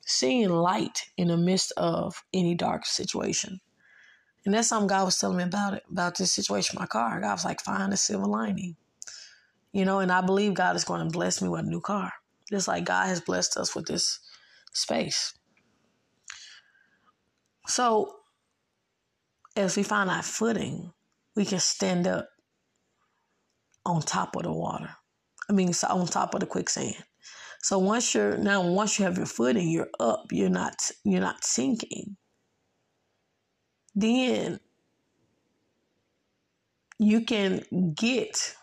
seeing 0.06 0.50
light 0.50 1.10
in 1.18 1.28
the 1.28 1.38
midst 1.38 1.74
of 1.76 2.24
any 2.34 2.56
dark 2.56 2.86
situation. 2.86 3.60
And 4.46 4.54
that's 4.54 4.70
something 4.70 4.88
God 4.88 5.04
was 5.04 5.20
telling 5.20 5.38
me 5.38 5.44
about 5.44 5.74
it, 5.74 5.84
about 5.92 6.18
this 6.18 6.32
situation 6.32 6.78
my 6.80 6.86
car. 6.86 7.20
God 7.20 7.34
was 7.34 7.44
like, 7.44 7.60
find 7.60 7.92
the 7.92 7.98
silver 7.98 8.26
lining. 8.26 8.78
You 9.74 9.84
know, 9.84 10.00
and 10.00 10.10
I 10.10 10.22
believe 10.22 10.54
God 10.54 10.78
is 10.78 10.86
going 10.86 11.06
to 11.06 11.12
bless 11.12 11.42
me 11.42 11.50
with 11.50 11.66
a 11.66 11.70
new 11.70 11.82
car. 11.82 12.14
Just 12.50 12.70
like 12.70 12.86
God 12.86 13.08
has 13.08 13.20
blessed 13.20 13.58
us 13.58 13.76
with 13.76 13.88
this 13.88 14.20
space. 14.72 15.34
So, 17.68 18.16
as 19.58 19.76
we 19.76 19.84
find 19.84 20.10
our 20.10 20.24
footing, 20.24 20.94
we 21.38 21.46
can 21.46 21.60
stand 21.60 22.08
up 22.08 22.28
on 23.86 24.02
top 24.02 24.36
of 24.36 24.44
the 24.44 24.52
water. 24.52 24.90
I 25.48 25.54
mean, 25.54 25.72
on 25.88 26.08
top 26.08 26.34
of 26.34 26.42
the 26.42 26.48
quicksand. 26.48 26.96
So 27.62 27.78
once 27.78 28.14
you're 28.14 28.38
now, 28.38 28.68
once 28.68 28.98
you 28.98 29.06
have 29.06 29.18
your 29.18 29.28
footing, 29.28 29.70
you're 29.70 29.90
up. 30.00 30.26
You're 30.32 30.50
not. 30.50 30.92
You're 31.06 31.22
not 31.22 31.44
sinking. 31.46 32.18
Then 33.96 34.60
you 37.00 37.22
can 37.22 37.64
get 37.96 38.56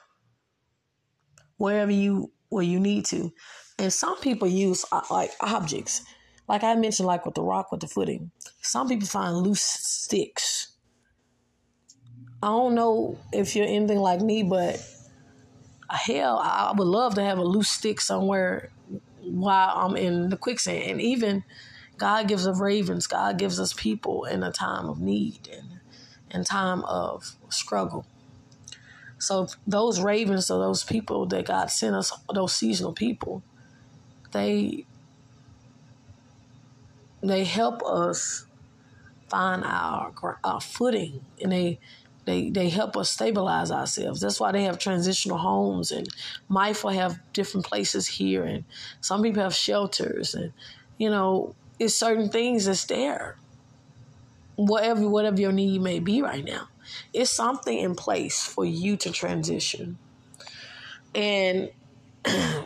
wherever 1.56 1.92
you 1.92 2.32
where 2.48 2.64
you 2.64 2.80
need 2.80 3.06
to. 3.06 3.32
And 3.78 3.92
some 3.92 4.20
people 4.20 4.48
use 4.48 4.84
uh, 4.92 5.02
like 5.10 5.30
objects, 5.40 6.02
like 6.48 6.64
I 6.64 6.74
mentioned, 6.74 7.06
like 7.06 7.24
with 7.24 7.34
the 7.34 7.42
rock 7.42 7.70
with 7.70 7.80
the 7.80 7.88
footing. 7.88 8.32
Some 8.62 8.88
people 8.88 9.06
find 9.06 9.36
loose 9.36 9.62
sticks. 9.62 10.73
I 12.42 12.48
don't 12.48 12.74
know 12.74 13.18
if 13.32 13.56
you're 13.56 13.66
anything 13.66 13.98
like 13.98 14.20
me, 14.20 14.42
but 14.42 14.84
hell, 15.94 16.38
I 16.38 16.72
would 16.76 16.86
love 16.86 17.14
to 17.14 17.22
have 17.22 17.38
a 17.38 17.44
loose 17.44 17.70
stick 17.70 18.00
somewhere 18.00 18.70
while 19.22 19.72
I'm 19.76 19.96
in 19.96 20.28
the 20.28 20.36
quicksand. 20.36 20.82
And 20.90 21.00
even 21.00 21.44
God 21.96 22.28
gives 22.28 22.46
us 22.46 22.58
ravens. 22.58 23.06
God 23.06 23.38
gives 23.38 23.58
us 23.58 23.72
people 23.72 24.24
in 24.24 24.42
a 24.42 24.52
time 24.52 24.86
of 24.86 25.00
need 25.00 25.48
and 25.52 25.80
in 26.30 26.44
time 26.44 26.84
of 26.84 27.36
struggle. 27.48 28.06
So 29.18 29.48
those 29.66 30.00
ravens 30.00 30.50
or 30.50 30.58
those 30.58 30.84
people 30.84 31.26
that 31.26 31.46
God 31.46 31.70
sent 31.70 31.94
us, 31.94 32.12
those 32.32 32.54
seasonal 32.54 32.92
people, 32.92 33.42
they 34.32 34.84
they 37.22 37.44
help 37.44 37.82
us 37.84 38.46
find 39.30 39.64
our 39.64 40.12
our 40.44 40.60
footing 40.60 41.24
and 41.40 41.52
they 41.52 41.78
they 42.24 42.50
they 42.50 42.68
help 42.68 42.96
us 42.96 43.10
stabilize 43.10 43.70
ourselves. 43.70 44.20
That's 44.20 44.40
why 44.40 44.52
they 44.52 44.64
have 44.64 44.78
transitional 44.78 45.38
homes 45.38 45.90
and 45.90 46.08
Mindful 46.48 46.90
have 46.90 47.18
different 47.32 47.66
places 47.66 48.06
here 48.06 48.44
and 48.44 48.64
some 49.00 49.22
people 49.22 49.42
have 49.42 49.54
shelters 49.54 50.34
and 50.34 50.52
you 50.98 51.10
know 51.10 51.54
it's 51.78 51.94
certain 51.94 52.28
things 52.28 52.66
that's 52.66 52.84
there. 52.84 53.36
Whatever 54.56 55.08
whatever 55.08 55.40
your 55.40 55.52
need 55.52 55.80
may 55.80 55.98
be 55.98 56.22
right 56.22 56.44
now. 56.44 56.68
It's 57.12 57.30
something 57.30 57.76
in 57.76 57.94
place 57.94 58.42
for 58.44 58.64
you 58.64 58.96
to 58.98 59.10
transition. 59.10 59.98
And 61.14 61.70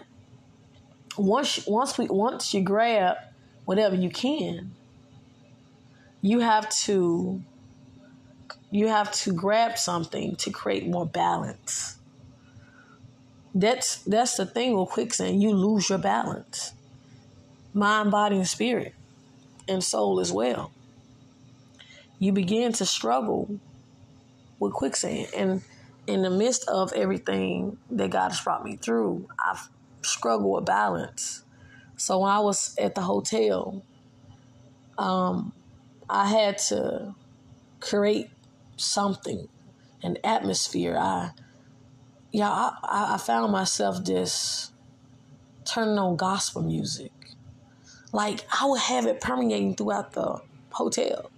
once 1.16 1.66
once 1.66 1.98
we 1.98 2.06
once 2.06 2.54
you 2.54 2.62
grab 2.62 3.16
whatever 3.64 3.94
you 3.94 4.10
can, 4.10 4.72
you 6.20 6.40
have 6.40 6.68
to 6.68 7.42
you 8.70 8.88
have 8.88 9.10
to 9.12 9.32
grab 9.32 9.78
something 9.78 10.36
to 10.36 10.50
create 10.50 10.86
more 10.86 11.06
balance. 11.06 11.96
That's 13.54 14.02
that's 14.04 14.36
the 14.36 14.46
thing 14.46 14.78
with 14.78 14.90
quicksand. 14.90 15.42
You 15.42 15.52
lose 15.52 15.88
your 15.88 15.98
balance. 15.98 16.72
Mind, 17.72 18.10
body, 18.10 18.36
and 18.36 18.46
spirit, 18.46 18.94
and 19.66 19.82
soul 19.82 20.20
as 20.20 20.32
well. 20.32 20.72
You 22.18 22.32
begin 22.32 22.72
to 22.74 22.86
struggle 22.86 23.58
with 24.58 24.72
quicksand. 24.72 25.28
And 25.36 25.62
in 26.06 26.22
the 26.22 26.30
midst 26.30 26.68
of 26.68 26.92
everything 26.92 27.78
that 27.90 28.10
God 28.10 28.30
has 28.30 28.40
brought 28.40 28.64
me 28.64 28.76
through, 28.76 29.28
I've 29.44 29.68
struggled 30.02 30.54
with 30.54 30.64
balance. 30.66 31.42
So 31.96 32.20
when 32.20 32.30
I 32.30 32.40
was 32.40 32.74
at 32.78 32.94
the 32.94 33.02
hotel, 33.02 33.82
um, 34.98 35.52
I 36.08 36.26
had 36.26 36.58
to 36.68 37.14
create 37.80 38.30
something, 38.78 39.48
an 40.02 40.18
atmosphere. 40.24 40.96
I, 40.98 41.30
yeah, 42.32 42.50
I, 42.50 43.14
I 43.14 43.18
found 43.18 43.52
myself 43.52 44.02
just 44.04 44.72
turning 45.64 45.98
on 45.98 46.16
gospel 46.16 46.62
music. 46.62 47.12
Like 48.12 48.44
I 48.50 48.66
would 48.66 48.80
have 48.80 49.06
it 49.06 49.20
permeating 49.20 49.74
throughout 49.74 50.12
the 50.12 50.40
hotel. 50.70 51.30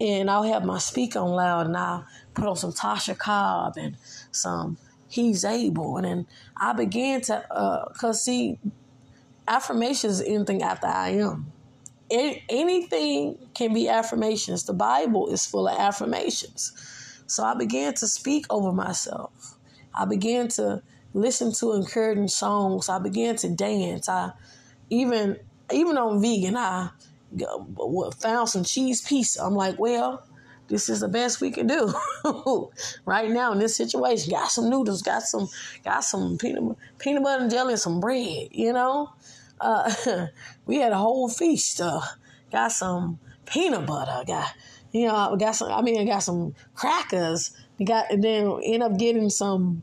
And 0.00 0.30
I'll 0.30 0.42
have 0.42 0.64
my 0.64 0.78
speaker 0.78 1.20
on 1.20 1.30
loud 1.30 1.66
and 1.66 1.76
I'll 1.76 2.06
put 2.34 2.46
on 2.46 2.56
some 2.56 2.72
Tasha 2.72 3.16
Cobb 3.16 3.76
and 3.76 3.96
some 4.30 4.78
He's 5.08 5.44
Able. 5.44 5.96
And 5.96 6.06
then 6.06 6.26
I 6.56 6.72
began 6.72 7.20
to, 7.22 7.52
uh, 7.52 7.88
cause 7.92 8.24
see, 8.24 8.58
affirmations 9.46 10.20
is 10.20 10.26
anything 10.26 10.62
after 10.62 10.86
I 10.86 11.10
am 11.10 11.51
anything 12.48 13.38
can 13.54 13.72
be 13.72 13.88
affirmations. 13.88 14.64
The 14.64 14.72
Bible 14.72 15.28
is 15.28 15.46
full 15.46 15.68
of 15.68 15.78
affirmations. 15.78 16.72
So 17.26 17.42
I 17.42 17.54
began 17.54 17.94
to 17.94 18.06
speak 18.06 18.46
over 18.50 18.72
myself. 18.72 19.56
I 19.94 20.04
began 20.04 20.48
to 20.48 20.82
listen 21.14 21.52
to 21.54 21.72
encouraging 21.72 22.28
songs. 22.28 22.88
I 22.88 22.98
began 22.98 23.36
to 23.36 23.48
dance. 23.48 24.08
I 24.08 24.32
even 24.90 25.38
even 25.72 25.96
on 25.96 26.20
vegan, 26.20 26.56
I 26.56 26.90
found 28.20 28.48
some 28.48 28.64
cheese 28.64 29.00
pizza. 29.00 29.42
I'm 29.42 29.54
like, 29.54 29.78
well, 29.78 30.26
this 30.68 30.88
is 30.88 31.00
the 31.00 31.08
best 31.08 31.40
we 31.40 31.50
can 31.50 31.66
do 31.66 31.92
right 33.04 33.30
now 33.30 33.52
in 33.52 33.58
this 33.58 33.76
situation. 33.76 34.30
Got 34.30 34.50
some 34.50 34.70
noodles, 34.70 35.02
got 35.02 35.22
some, 35.22 35.48
got 35.84 36.04
some 36.04 36.38
peanut 36.38 36.76
peanut 36.98 37.22
butter 37.22 37.42
and 37.42 37.50
jelly, 37.50 37.72
and 37.72 37.80
some 37.80 38.00
bread. 38.00 38.48
You 38.50 38.72
know, 38.72 39.10
uh, 39.62 40.26
we 40.66 40.76
had 40.76 40.92
a 40.92 40.98
whole 40.98 41.28
feast. 41.28 41.80
Uh, 41.80 42.00
got 42.50 42.72
some 42.72 43.18
peanut 43.46 43.86
butter. 43.86 44.24
Got 44.26 44.52
you 44.92 45.06
know, 45.06 45.36
got 45.36 45.52
some. 45.52 45.72
I 45.72 45.82
mean, 45.82 46.00
I 46.00 46.04
got 46.04 46.20
some 46.20 46.54
crackers. 46.74 47.56
We 47.78 47.84
got 47.84 48.10
and 48.10 48.22
then 48.22 48.60
end 48.64 48.82
up 48.82 48.98
getting 48.98 49.30
some. 49.30 49.82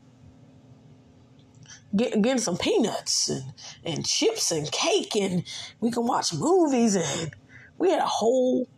Get, 1.96 2.22
getting 2.22 2.38
some 2.38 2.56
peanuts 2.56 3.28
and, 3.30 3.52
and 3.82 4.06
chips 4.06 4.52
and 4.52 4.70
cake 4.70 5.16
and 5.16 5.42
we 5.80 5.90
can 5.90 6.06
watch 6.06 6.32
movies 6.32 6.94
and 6.94 7.34
we 7.78 7.90
had 7.90 7.98
a 7.98 8.06
whole 8.06 8.68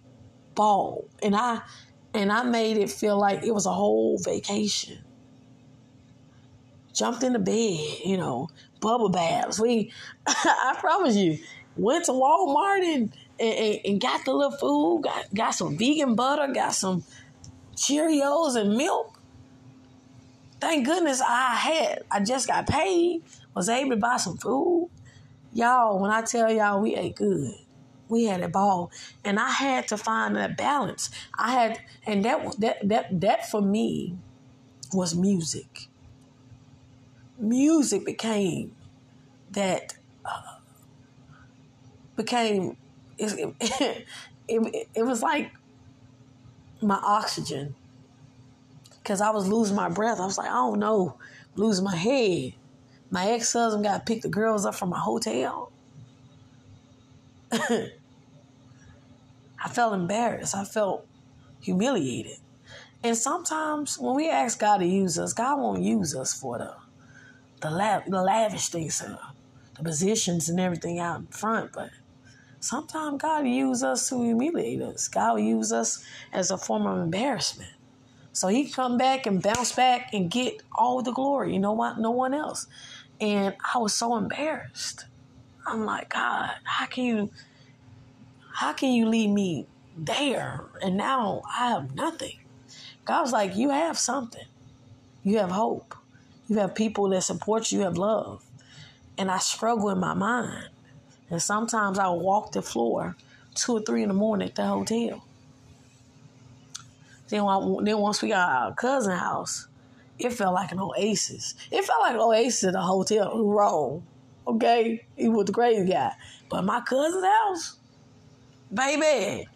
ball 0.54 1.06
and 1.22 1.36
I 1.36 1.60
and 2.14 2.32
I 2.32 2.42
made 2.42 2.78
it 2.78 2.90
feel 2.90 3.18
like 3.18 3.42
it 3.42 3.52
was 3.52 3.66
a 3.66 3.72
whole 3.72 4.18
vacation. 4.18 4.98
Jumped 6.94 7.22
in 7.22 7.34
the 7.34 7.38
bed, 7.38 7.80
you 8.04 8.16
know, 8.16 8.48
bubble 8.82 9.08
baths. 9.08 9.58
We, 9.58 9.90
I 10.26 10.76
promise 10.78 11.16
you, 11.16 11.38
went 11.76 12.04
to 12.06 12.12
Walmart 12.12 12.82
and, 12.82 13.12
and, 13.40 13.80
and 13.86 14.00
got 14.00 14.26
the 14.26 14.34
little 14.34 14.58
food, 14.58 15.02
got, 15.04 15.32
got 15.32 15.50
some 15.52 15.78
vegan 15.78 16.14
butter, 16.14 16.52
got 16.52 16.74
some 16.74 17.02
Cheerios 17.74 18.56
and 18.56 18.76
milk. 18.76 19.18
Thank 20.60 20.84
goodness 20.86 21.20
I 21.20 21.54
had, 21.54 22.02
I 22.10 22.20
just 22.20 22.46
got 22.46 22.68
paid, 22.68 23.22
was 23.54 23.68
able 23.68 23.90
to 23.90 23.96
buy 23.96 24.18
some 24.18 24.36
food. 24.36 24.90
Y'all, 25.54 25.98
when 25.98 26.10
I 26.10 26.22
tell 26.22 26.52
y'all 26.52 26.80
we 26.80 26.94
ate 26.94 27.16
good, 27.16 27.54
we 28.08 28.24
had 28.24 28.42
a 28.42 28.48
ball. 28.48 28.90
And 29.24 29.38
I 29.40 29.50
had 29.50 29.88
to 29.88 29.96
find 29.96 30.36
that 30.36 30.56
balance. 30.56 31.10
I 31.36 31.52
had, 31.52 31.80
and 32.06 32.24
that, 32.24 32.60
that, 32.60 32.88
that, 32.88 33.20
that 33.20 33.50
for 33.50 33.60
me 33.60 34.16
was 34.92 35.16
music 35.16 35.88
music 37.42 38.04
became 38.06 38.74
that 39.50 39.94
uh, 40.24 40.58
became 42.16 42.76
it, 43.18 43.54
it, 43.60 44.06
it, 44.48 44.88
it 44.94 45.02
was 45.02 45.22
like 45.22 45.50
my 46.80 47.00
oxygen 47.02 47.74
because 49.02 49.20
I 49.20 49.30
was 49.30 49.48
losing 49.48 49.76
my 49.76 49.88
breath. 49.88 50.20
I 50.20 50.24
was 50.24 50.38
like, 50.38 50.48
I 50.48 50.54
don't 50.54 50.78
know, 50.78 51.18
losing 51.56 51.84
my 51.84 51.96
head. 51.96 52.54
My 53.10 53.26
ex 53.32 53.52
husband 53.52 53.84
got 53.84 53.98
to 53.98 54.12
pick 54.12 54.22
the 54.22 54.28
girls 54.28 54.64
up 54.64 54.74
from 54.74 54.90
my 54.90 55.00
hotel. 55.00 55.72
I 57.52 57.88
felt 59.70 59.94
embarrassed. 59.94 60.54
I 60.54 60.64
felt 60.64 61.06
humiliated. 61.60 62.38
And 63.04 63.16
sometimes 63.16 63.98
when 63.98 64.14
we 64.14 64.30
ask 64.30 64.58
God 64.58 64.78
to 64.78 64.86
use 64.86 65.18
us, 65.18 65.32
God 65.32 65.58
won't 65.58 65.82
use 65.82 66.14
us 66.14 66.32
for 66.32 66.58
the 66.58 66.74
the, 67.62 67.70
la- 67.70 68.02
the 68.06 68.22
lavish 68.22 68.68
things, 68.70 69.02
uh, 69.02 69.16
the 69.78 69.84
positions 69.84 70.48
and 70.50 70.60
everything 70.60 71.00
out 71.00 71.20
in 71.20 71.26
front, 71.28 71.72
but 71.74 71.90
sometimes 72.60 73.22
God 73.22 73.46
use 73.48 73.82
us 73.84 74.08
to 74.10 74.22
humiliate 74.22 74.82
us. 74.82 75.08
God 75.08 75.34
will 75.34 75.40
use 75.40 75.72
us 75.72 76.04
as 76.32 76.50
a 76.50 76.58
form 76.58 76.86
of 76.86 77.00
embarrassment. 77.00 77.72
So 78.32 78.48
he 78.48 78.70
come 78.70 78.98
back 78.98 79.26
and 79.26 79.42
bounce 79.42 79.72
back 79.74 80.10
and 80.12 80.30
get 80.30 80.62
all 80.76 81.02
the 81.02 81.12
glory. 81.12 81.54
You 81.54 81.60
know 81.60 81.72
what? 81.72 81.98
No 81.98 82.10
one 82.12 82.34
else. 82.34 82.66
And 83.20 83.56
I 83.74 83.78
was 83.78 83.94
so 83.94 84.16
embarrassed. 84.16 85.06
I'm 85.66 85.84
like, 85.86 86.10
God, 86.10 86.50
how 86.64 86.86
can 86.86 87.04
you 87.04 87.30
how 88.54 88.72
can 88.74 88.92
you 88.92 89.08
leave 89.08 89.30
me 89.30 89.68
there 89.96 90.66
and 90.82 90.96
now 90.96 91.42
I 91.58 91.70
have 91.70 91.94
nothing? 91.94 92.38
God 93.04 93.22
was 93.22 93.32
like, 93.32 93.56
You 93.56 93.70
have 93.70 93.98
something. 93.98 94.46
You 95.22 95.38
have 95.38 95.52
hope. 95.52 95.94
You 96.52 96.58
have 96.58 96.74
people 96.74 97.08
that 97.08 97.22
support 97.22 97.72
you, 97.72 97.78
you 97.78 97.84
have 97.86 97.96
love. 97.96 98.44
And 99.16 99.30
I 99.30 99.38
struggle 99.38 99.88
in 99.88 99.98
my 99.98 100.12
mind. 100.12 100.68
And 101.30 101.40
sometimes 101.40 101.98
I 101.98 102.10
walk 102.10 102.52
the 102.52 102.60
floor 102.60 103.16
two 103.54 103.78
or 103.78 103.80
three 103.80 104.02
in 104.02 104.08
the 104.08 104.14
morning 104.14 104.48
at 104.50 104.54
the 104.54 104.66
hotel. 104.66 105.24
Then, 107.30 107.46
then 107.84 107.96
once 107.96 108.20
we 108.20 108.28
got 108.28 108.50
our 108.50 108.74
cousin 108.74 109.16
house, 109.16 109.66
it 110.18 110.34
felt 110.34 110.52
like 110.52 110.72
an 110.72 110.80
oasis. 110.80 111.54
It 111.70 111.86
felt 111.86 112.02
like 112.02 112.16
an 112.16 112.20
oasis 112.20 112.64
at 112.64 112.74
the 112.74 112.82
hotel 112.82 113.42
Wrong. 113.42 114.02
Okay? 114.46 115.06
He 115.16 115.30
was 115.30 115.46
the 115.46 115.54
crazy 115.54 115.90
guy. 115.90 116.12
But 116.50 116.66
my 116.66 116.82
cousin's 116.82 117.24
house, 117.24 117.76
baby, 118.74 119.48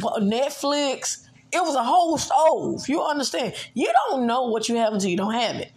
Netflix, 0.00 1.28
it 1.52 1.62
was 1.62 1.76
a 1.76 1.84
whole 1.84 2.18
stove. 2.18 2.88
You 2.88 3.04
understand? 3.04 3.54
You 3.72 3.92
don't 4.08 4.26
know 4.26 4.48
what 4.48 4.68
you 4.68 4.74
have 4.78 4.94
until 4.94 5.10
you 5.10 5.16
don't 5.16 5.34
have 5.34 5.54
it. 5.54 5.70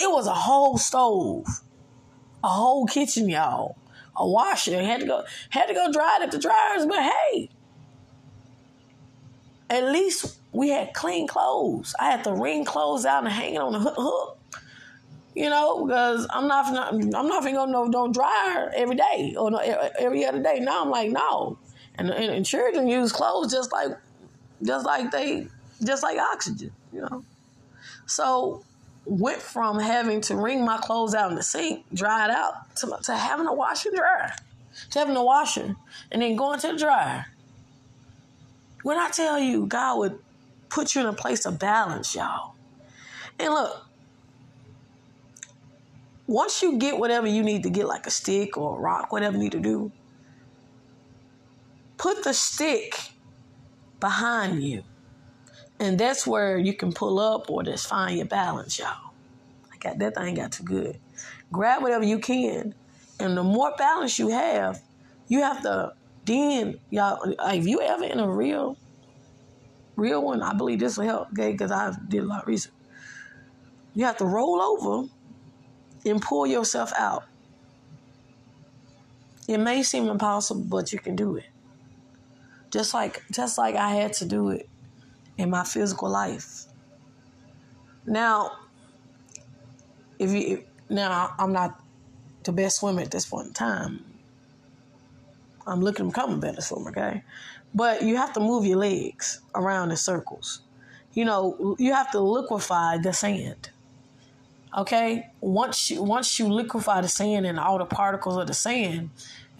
It 0.00 0.10
was 0.10 0.26
a 0.26 0.34
whole 0.34 0.78
stove, 0.78 1.46
a 2.44 2.48
whole 2.48 2.86
kitchen, 2.86 3.28
y'all, 3.28 3.76
a 4.16 4.26
washer. 4.26 4.80
Had 4.82 5.00
to 5.00 5.06
go 5.06 5.24
had 5.50 5.66
to 5.66 5.74
go 5.74 5.90
dry 5.92 6.18
it 6.20 6.24
at 6.24 6.30
the 6.30 6.38
dryers, 6.38 6.86
but 6.86 7.02
hey, 7.02 7.50
at 9.70 9.84
least 9.92 10.38
we 10.52 10.70
had 10.70 10.94
clean 10.94 11.26
clothes. 11.26 11.94
I 11.98 12.10
had 12.10 12.24
to 12.24 12.32
wring 12.32 12.64
clothes 12.64 13.04
out 13.04 13.24
and 13.24 13.32
hang 13.32 13.54
it 13.54 13.60
on 13.60 13.72
the 13.72 13.78
hook. 13.80 14.38
You 15.34 15.50
know, 15.50 15.84
because 15.84 16.26
I'm 16.30 16.48
not, 16.48 16.66
I'm 16.74 17.00
not 17.10 17.44
gonna 17.44 17.52
go 17.52 17.64
no 17.66 17.88
don't 17.88 18.12
dryer 18.12 18.72
every 18.74 18.96
day 18.96 19.34
or 19.38 19.50
no, 19.50 19.58
every 19.98 20.24
other 20.24 20.42
day. 20.42 20.58
Now 20.58 20.82
I'm 20.82 20.90
like 20.90 21.10
no, 21.10 21.58
and, 21.94 22.10
and, 22.10 22.34
and 22.34 22.44
children 22.44 22.88
use 22.88 23.12
clothes 23.12 23.52
just 23.52 23.70
like 23.70 23.92
just 24.64 24.84
like 24.84 25.12
they 25.12 25.46
just 25.84 26.02
like 26.02 26.18
oxygen. 26.18 26.72
You 26.92 27.02
know, 27.02 27.24
so 28.06 28.64
went 29.08 29.40
from 29.40 29.78
having 29.78 30.20
to 30.20 30.36
wring 30.36 30.64
my 30.64 30.76
clothes 30.76 31.14
out 31.14 31.30
in 31.30 31.36
the 31.36 31.42
sink, 31.42 31.84
dry 31.94 32.26
it 32.26 32.30
out, 32.30 32.74
to, 32.76 32.98
to 33.02 33.16
having 33.16 33.46
to 33.46 33.52
wash 33.52 33.86
and 33.86 33.96
dry, 33.96 34.32
to 34.90 34.98
having 34.98 35.14
to 35.14 35.22
wash 35.22 35.56
it, 35.56 35.74
and 36.12 36.20
then 36.20 36.36
going 36.36 36.60
to 36.60 36.72
the 36.72 36.76
dryer. 36.76 37.26
When 38.82 38.98
I 38.98 39.08
tell 39.08 39.38
you, 39.38 39.66
God 39.66 39.98
would 39.98 40.18
put 40.68 40.94
you 40.94 41.00
in 41.00 41.06
a 41.06 41.14
place 41.14 41.46
of 41.46 41.58
balance, 41.58 42.14
y'all. 42.14 42.54
And 43.38 43.54
look, 43.54 43.86
once 46.26 46.62
you 46.62 46.76
get 46.76 46.98
whatever 46.98 47.26
you 47.26 47.42
need 47.42 47.62
to 47.62 47.70
get, 47.70 47.86
like 47.86 48.06
a 48.06 48.10
stick 48.10 48.58
or 48.58 48.76
a 48.76 48.80
rock, 48.80 49.10
whatever 49.10 49.38
you 49.38 49.44
need 49.44 49.52
to 49.52 49.60
do, 49.60 49.90
put 51.96 52.24
the 52.24 52.34
stick 52.34 53.12
behind 54.00 54.62
you 54.62 54.84
and 55.80 55.98
that's 55.98 56.26
where 56.26 56.58
you 56.58 56.74
can 56.74 56.92
pull 56.92 57.18
up 57.20 57.50
or 57.50 57.62
just 57.62 57.88
find 57.88 58.16
your 58.16 58.26
balance, 58.26 58.78
y'all. 58.78 59.12
I 59.72 59.76
got 59.78 59.98
that 59.98 60.14
thing 60.16 60.34
got 60.34 60.52
too 60.52 60.64
good. 60.64 60.98
Grab 61.52 61.82
whatever 61.82 62.04
you 62.04 62.18
can. 62.18 62.74
And 63.20 63.36
the 63.36 63.42
more 63.42 63.72
balance 63.78 64.18
you 64.18 64.28
have, 64.28 64.80
you 65.28 65.42
have 65.42 65.62
to 65.62 65.92
Then 66.24 66.78
y'all, 66.90 67.34
if 67.38 67.66
you 67.66 67.80
ever 67.80 68.04
in 68.04 68.18
a 68.20 68.28
real, 68.28 68.76
real 69.96 70.22
one, 70.22 70.42
I 70.42 70.52
believe 70.52 70.80
this 70.80 70.98
will 70.98 71.06
help, 71.06 71.28
okay? 71.32 71.52
Because 71.52 71.70
I 71.70 71.92
did 72.08 72.22
a 72.22 72.26
lot 72.26 72.42
of 72.42 72.48
research. 72.48 72.72
You 73.94 74.04
have 74.04 74.18
to 74.18 74.26
roll 74.26 74.60
over 74.60 75.08
and 76.04 76.20
pull 76.20 76.46
yourself 76.46 76.92
out. 76.96 77.24
It 79.48 79.58
may 79.58 79.82
seem 79.82 80.08
impossible, 80.08 80.64
but 80.68 80.92
you 80.92 80.98
can 80.98 81.16
do 81.16 81.36
it. 81.36 81.46
Just 82.70 82.92
like 82.92 83.22
just 83.32 83.56
like 83.56 83.74
I 83.76 83.94
had 83.94 84.12
to 84.14 84.26
do 84.26 84.50
it 84.50 84.68
in 85.38 85.50
my 85.50 85.64
physical 85.64 86.10
life. 86.10 86.66
Now, 88.04 88.52
if 90.18 90.30
you 90.30 90.64
now 90.90 91.34
I'm 91.38 91.52
not 91.52 91.80
the 92.44 92.52
best 92.52 92.78
swimmer 92.78 93.02
at 93.02 93.10
this 93.10 93.26
point 93.26 93.48
in 93.48 93.52
time. 93.52 94.04
I'm 95.66 95.82
looking 95.82 96.06
to 96.06 96.10
become 96.10 96.32
a 96.32 96.36
better 96.38 96.62
swimmer, 96.62 96.90
okay? 96.90 97.22
But 97.74 98.02
you 98.02 98.16
have 98.16 98.32
to 98.32 98.40
move 98.40 98.64
your 98.64 98.78
legs 98.78 99.40
around 99.54 99.90
in 99.90 99.96
circles. 99.98 100.62
You 101.12 101.26
know, 101.26 101.76
you 101.78 101.92
have 101.92 102.10
to 102.12 102.20
liquefy 102.20 102.98
the 102.98 103.12
sand. 103.12 103.70
Okay? 104.76 105.30
Once 105.40 105.90
you 105.90 106.02
once 106.02 106.38
you 106.38 106.48
liquefy 106.48 107.00
the 107.02 107.08
sand 107.08 107.46
and 107.46 107.58
all 107.58 107.78
the 107.78 107.84
particles 107.84 108.36
of 108.36 108.46
the 108.46 108.54
sand, 108.54 109.10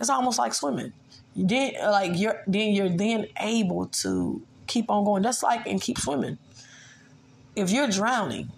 it's 0.01 0.11
almost 0.11 0.39
like 0.39 0.55
swimming. 0.55 0.93
You 1.35 1.47
then 1.47 1.73
like 1.83 2.13
you're 2.15 2.43
then 2.47 2.73
you're 2.73 2.89
then 2.89 3.27
able 3.41 3.87
to 3.87 4.43
keep 4.69 4.91
on 4.91 5.05
going. 5.05 5.23
That's 5.23 5.43
like 5.43 5.67
and 5.67 5.81
keep 5.81 5.99
swimming. 5.99 6.39
If 7.57 7.71
you're 7.71 7.89
drowning, 7.89 8.51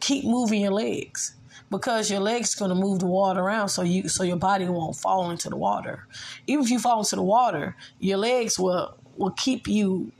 keep 0.00 0.24
moving 0.24 0.60
your 0.60 0.72
legs 0.72 1.34
because 1.70 2.10
your 2.10 2.20
legs 2.20 2.54
going 2.54 2.68
to 2.68 2.74
move 2.74 3.00
the 3.00 3.06
water 3.06 3.40
around 3.40 3.70
so 3.70 3.82
you 3.82 4.08
so 4.08 4.22
your 4.24 4.36
body 4.36 4.68
won't 4.68 4.96
fall 4.96 5.30
into 5.30 5.48
the 5.48 5.56
water. 5.56 6.06
Even 6.46 6.64
if 6.64 6.70
you 6.70 6.78
fall 6.78 6.98
into 6.98 7.16
the 7.16 7.22
water, 7.22 7.74
your 7.98 8.18
legs 8.18 8.58
will 8.58 8.94
will 9.16 9.30
keep 9.30 9.66
you 9.66 10.12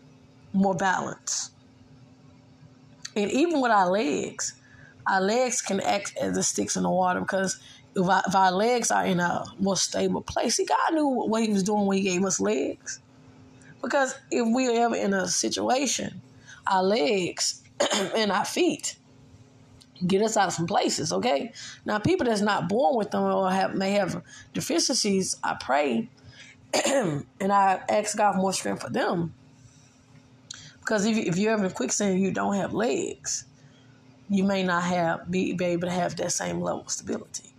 more 0.55 0.75
balanced. 0.75 1.53
And 3.15 3.31
even 3.31 3.61
with 3.61 3.71
our 3.71 3.91
legs, 3.91 4.55
our 5.07 5.21
legs 5.21 5.61
can 5.61 5.81
act 5.81 6.17
as 6.19 6.35
the 6.35 6.43
sticks 6.43 6.77
in 6.77 6.85
the 6.85 6.91
water 6.91 7.21
because 7.21 7.59
if, 7.95 8.09
our, 8.09 8.23
if 8.27 8.35
our 8.35 8.53
legs 8.53 8.91
are 8.91 9.05
in 9.05 9.21
a 9.21 9.45
more 9.59 9.77
stable 9.77 10.23
place, 10.23 10.57
see, 10.57 10.65
God 10.65 10.95
knew 10.95 11.07
what 11.07 11.43
He 11.43 11.53
was 11.53 11.63
doing 11.63 11.85
when 11.87 11.99
He 11.99 12.05
gave 12.05 12.25
us 12.25 12.41
legs. 12.41 13.01
Because 13.83 14.15
if 14.31 14.47
we 14.55 14.69
are 14.69 14.87
ever 14.87 14.97
in 14.97 15.13
a 15.13 15.29
situation, 15.29 16.23
our 16.67 16.83
legs 16.83 17.63
and 18.17 18.31
our 18.31 18.45
feet 18.45 18.97
get 20.07 20.23
us 20.23 20.37
out 20.37 20.49
of 20.49 20.55
some 20.55 20.67
places, 20.67 21.13
okay? 21.13 21.53
Now, 21.85 21.99
people 21.99 22.27
that's 22.27 22.41
not 22.41 22.69
born 22.69 22.97
with 22.97 23.11
them 23.11 23.23
or 23.23 23.51
have, 23.51 23.75
may 23.75 23.93
have 23.93 24.23
deficiencies, 24.55 25.37
I 25.43 25.57
pray 25.61 26.09
and 26.87 27.27
I 27.41 27.81
ask 27.89 28.17
God 28.17 28.33
for 28.33 28.39
more 28.39 28.53
strength 28.53 28.83
for 28.83 28.91
them. 28.91 29.35
Because 30.81 31.05
if, 31.07 31.17
if 31.17 31.39
you're 31.39 31.53
ever 31.53 31.67
in 31.67 31.71
quicksand 31.71 32.21
you 32.21 32.33
don't 32.33 32.57
have 32.57 32.73
legs, 32.73 33.45
you 34.29 34.45
may 34.45 34.63
not 34.63 34.83
have 34.83 35.31
be, 35.31 35.53
be 35.53 35.65
able 35.67 35.89
to 35.89 35.95
have 35.95 36.17
that 36.17 36.33
same 36.33 36.61
level 36.61 36.81
of 36.83 36.91
stability. 36.91 37.51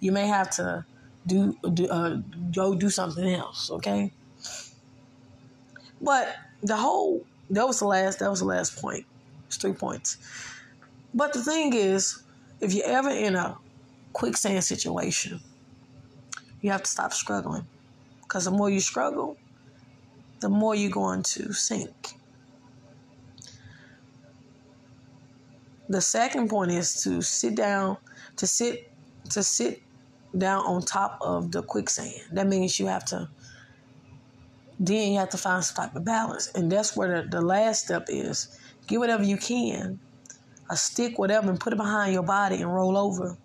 You 0.00 0.12
may 0.12 0.26
have 0.26 0.50
to 0.52 0.84
do, 1.26 1.56
do 1.72 1.88
uh, 1.88 2.20
go 2.52 2.74
do 2.74 2.88
something 2.88 3.26
else, 3.28 3.70
okay? 3.70 4.12
But 6.04 6.36
the 6.62 6.76
whole 6.76 7.24
that 7.50 7.66
was 7.66 7.80
the 7.80 7.86
last 7.86 8.18
that 8.18 8.30
was 8.30 8.40
the 8.40 8.46
last 8.46 8.80
point. 8.80 9.04
It's 9.48 9.56
three 9.56 9.72
points. 9.72 10.18
But 11.14 11.32
the 11.32 11.42
thing 11.42 11.72
is, 11.72 12.22
if 12.60 12.74
you're 12.74 12.86
ever 12.86 13.10
in 13.10 13.34
a 13.34 13.56
quicksand 14.12 14.62
situation, 14.64 15.40
you 16.60 16.70
have 16.70 16.82
to 16.82 16.90
stop 16.90 17.12
struggling. 17.12 17.66
Because 18.22 18.44
the 18.44 18.50
more 18.50 18.70
you 18.70 18.80
struggle, 18.80 19.36
the 20.40 20.48
more 20.48 20.74
you're 20.74 20.90
going 20.90 21.22
to 21.22 21.52
sink. 21.52 22.14
The 25.88 26.00
second 26.00 26.48
point 26.48 26.70
is 26.72 27.02
to 27.02 27.22
sit 27.22 27.54
down, 27.54 27.98
to 28.36 28.46
sit, 28.46 28.90
to 29.30 29.42
sit 29.42 29.82
down 30.36 30.64
on 30.64 30.82
top 30.82 31.18
of 31.20 31.52
the 31.52 31.62
quicksand. 31.62 32.20
That 32.32 32.46
means 32.46 32.80
you 32.80 32.86
have 32.86 33.04
to, 33.06 33.28
then 34.86 35.12
you 35.12 35.18
have 35.18 35.30
to 35.30 35.38
find 35.38 35.64
some 35.64 35.86
type 35.86 35.96
of 35.96 36.04
balance. 36.04 36.50
And 36.54 36.70
that's 36.70 36.96
where 36.96 37.22
the, 37.22 37.28
the 37.28 37.42
last 37.42 37.84
step 37.84 38.06
is. 38.08 38.58
Get 38.86 38.98
whatever 38.98 39.22
you 39.22 39.36
can 39.36 40.00
a 40.70 40.76
stick, 40.76 41.18
whatever, 41.18 41.50
and 41.50 41.60
put 41.60 41.72
it 41.72 41.76
behind 41.76 42.12
your 42.12 42.22
body 42.22 42.56
and 42.56 42.72
roll 42.72 42.96
over. 42.96 43.36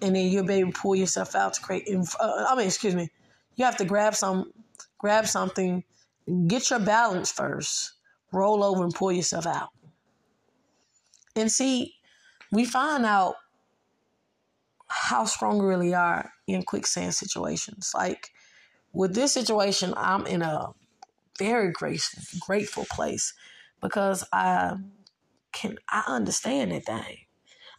And 0.00 0.16
then 0.16 0.26
you'll 0.30 0.46
be 0.46 0.54
able 0.54 0.72
to 0.72 0.80
pull 0.80 0.96
yourself 0.96 1.34
out 1.34 1.54
to 1.54 1.60
create. 1.60 1.88
Uh, 1.88 2.46
I 2.48 2.54
mean, 2.56 2.66
excuse 2.66 2.94
me. 2.94 3.10
You 3.56 3.64
have 3.64 3.76
to 3.76 3.84
grab 3.84 4.14
some, 4.14 4.52
grab 4.98 5.26
something, 5.26 5.84
get 6.46 6.70
your 6.70 6.80
balance 6.80 7.30
first, 7.30 7.92
roll 8.32 8.64
over 8.64 8.82
and 8.82 8.94
pull 8.94 9.12
yourself 9.12 9.46
out. 9.46 9.68
And 11.36 11.50
see, 11.50 11.94
we 12.50 12.64
find 12.64 13.04
out 13.04 13.36
how 14.88 15.24
strong 15.24 15.58
we 15.58 15.66
really 15.66 15.94
are 15.94 16.32
in 16.46 16.62
quicksand 16.62 17.14
situations. 17.14 17.92
Like 17.94 18.30
with 18.94 19.14
this 19.14 19.32
situation, 19.32 19.94
I'm 19.96 20.26
in 20.26 20.42
a 20.42 20.68
very 21.38 21.72
grateful, 21.72 22.22
grateful 22.40 22.86
place 22.90 23.34
because 23.82 24.24
I 24.32 24.76
can 25.52 25.78
I 25.88 26.04
understand 26.06 26.72
that 26.72 26.86
thing. 26.86 27.18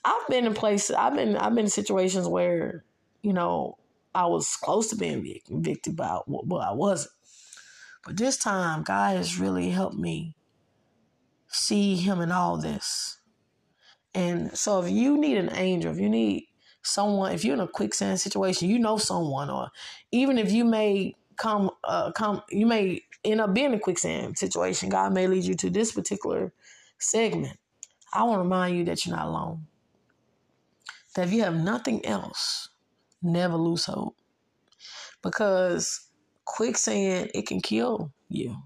I've 0.03 0.27
been 0.27 0.45
in 0.45 0.53
places. 0.53 0.95
I've 0.95 1.15
been 1.15 1.37
I've 1.37 1.55
been 1.55 1.65
in 1.65 1.71
situations 1.71 2.27
where 2.27 2.83
you 3.21 3.33
know 3.33 3.77
I 4.13 4.27
was 4.27 4.55
close 4.57 4.89
to 4.89 4.95
being 4.95 5.39
convicted, 5.45 5.95
but 5.95 6.23
but 6.27 6.57
I 6.57 6.73
wasn't. 6.73 7.11
But 8.05 8.17
this 8.17 8.37
time, 8.37 8.83
God 8.83 9.17
has 9.17 9.39
really 9.39 9.71
helped 9.71 9.97
me 9.97 10.35
see 11.47 11.95
Him 11.95 12.21
in 12.21 12.31
all 12.31 12.57
this. 12.57 13.19
And 14.13 14.55
so, 14.57 14.81
if 14.81 14.91
you 14.91 15.17
need 15.17 15.37
an 15.37 15.49
angel, 15.53 15.91
if 15.91 15.99
you 15.99 16.09
need 16.09 16.47
someone, 16.85 17.31
if 17.31 17.43
you're 17.43 17.55
in 17.55 17.59
a 17.61 17.67
quicksand 17.67 18.19
situation, 18.19 18.69
you 18.69 18.79
know 18.79 18.97
someone, 18.97 19.49
or 19.49 19.69
even 20.11 20.37
if 20.37 20.51
you 20.51 20.63
may 20.63 21.15
come, 21.37 21.71
uh, 21.83 22.11
come, 22.11 22.41
you 22.49 22.65
may 22.65 23.01
end 23.23 23.41
up 23.41 23.53
being 23.53 23.67
in 23.67 23.73
a 23.73 23.79
quicksand 23.79 24.37
situation. 24.37 24.89
God 24.89 25.13
may 25.13 25.27
lead 25.27 25.43
you 25.43 25.55
to 25.55 25.69
this 25.69 25.91
particular 25.91 26.53
segment. 26.99 27.57
I 28.13 28.23
want 28.23 28.35
to 28.39 28.43
remind 28.43 28.77
you 28.77 28.85
that 28.85 29.05
you're 29.05 29.15
not 29.15 29.27
alone. 29.27 29.67
That 31.15 31.27
if 31.27 31.33
you 31.33 31.43
have 31.43 31.55
nothing 31.55 32.05
else, 32.05 32.69
never 33.21 33.55
lose 33.55 33.85
hope. 33.85 34.15
Because 35.21 36.07
quicksand, 36.45 37.31
it 37.33 37.47
can 37.47 37.61
kill 37.61 38.13
you. 38.29 38.57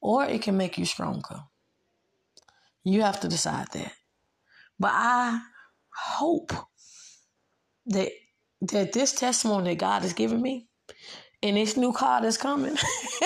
Or 0.00 0.24
it 0.24 0.42
can 0.42 0.56
make 0.56 0.78
you 0.78 0.84
stronger. 0.84 1.40
You 2.84 3.02
have 3.02 3.20
to 3.20 3.28
decide 3.28 3.68
that. 3.72 3.92
But 4.78 4.92
I 4.94 5.40
hope 5.96 6.52
that 7.86 8.10
that 8.62 8.92
this 8.92 9.12
testimony 9.12 9.70
that 9.70 9.78
God 9.78 10.02
has 10.02 10.12
given 10.12 10.40
me 10.40 10.68
and 11.42 11.56
this 11.56 11.76
new 11.76 11.92
car 11.92 12.22
that's 12.22 12.36
coming. 12.36 12.74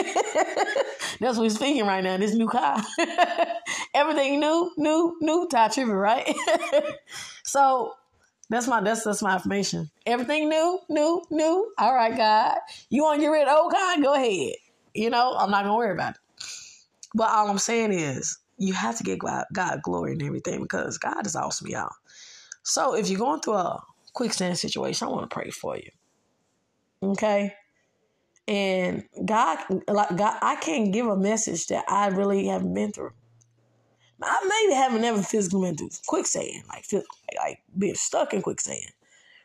that's 1.20 1.36
what 1.38 1.44
he's 1.44 1.54
speaking 1.54 1.86
right 1.86 2.02
now. 2.02 2.16
This 2.16 2.34
new 2.34 2.48
car. 2.48 2.82
Everything 3.94 4.40
new, 4.40 4.72
new, 4.76 5.16
new. 5.20 5.48
Tye 5.48 5.68
Tribbett, 5.68 6.00
right? 6.00 6.36
so 7.44 7.94
that's 8.48 8.66
my 8.66 8.80
that's 8.80 9.04
that's 9.04 9.22
my 9.22 9.34
affirmation. 9.34 9.90
Everything 10.06 10.48
new, 10.48 10.80
new, 10.88 11.22
new. 11.30 11.72
All 11.78 11.94
right, 11.94 12.16
God. 12.16 12.58
You 12.88 13.02
want 13.02 13.18
to 13.18 13.22
get 13.22 13.28
rid 13.28 13.48
of 13.48 13.56
old 13.56 13.72
car? 13.72 14.00
Go 14.00 14.14
ahead. 14.14 14.54
You 14.94 15.10
know, 15.10 15.36
I'm 15.38 15.50
not 15.50 15.64
gonna 15.64 15.76
worry 15.76 15.92
about 15.92 16.14
it. 16.14 16.20
But 17.14 17.30
all 17.30 17.48
I'm 17.48 17.58
saying 17.58 17.92
is 17.92 18.38
you 18.58 18.72
have 18.74 18.98
to 18.98 19.04
get 19.04 19.18
God, 19.20 19.44
God 19.52 19.80
glory 19.82 20.12
and 20.12 20.22
everything 20.22 20.60
because 20.62 20.98
God 20.98 21.26
is 21.26 21.36
awesome, 21.36 21.68
y'all. 21.68 21.90
So 22.62 22.94
if 22.94 23.08
you're 23.08 23.18
going 23.18 23.40
through 23.40 23.54
a 23.54 23.82
quicksand 24.12 24.58
situation, 24.58 25.08
I 25.08 25.10
want 25.10 25.28
to 25.28 25.34
pray 25.34 25.50
for 25.50 25.76
you. 25.76 25.90
Okay? 27.02 27.54
And 28.46 29.04
God, 29.24 29.58
like 29.88 30.16
God, 30.16 30.38
I 30.42 30.56
can't 30.56 30.92
give 30.92 31.06
a 31.06 31.16
message 31.16 31.68
that 31.68 31.84
I 31.88 32.08
really 32.08 32.46
haven't 32.46 32.74
been 32.74 32.92
through. 32.92 33.12
I 34.22 34.64
maybe 34.66 34.74
haven't 34.74 35.04
ever 35.04 35.22
physically 35.22 35.68
been 35.68 35.76
through 35.76 35.90
quicksand, 36.06 36.64
like 36.68 36.84
like 37.36 37.62
being 37.76 37.94
stuck 37.94 38.34
in 38.34 38.42
quicksand. 38.42 38.92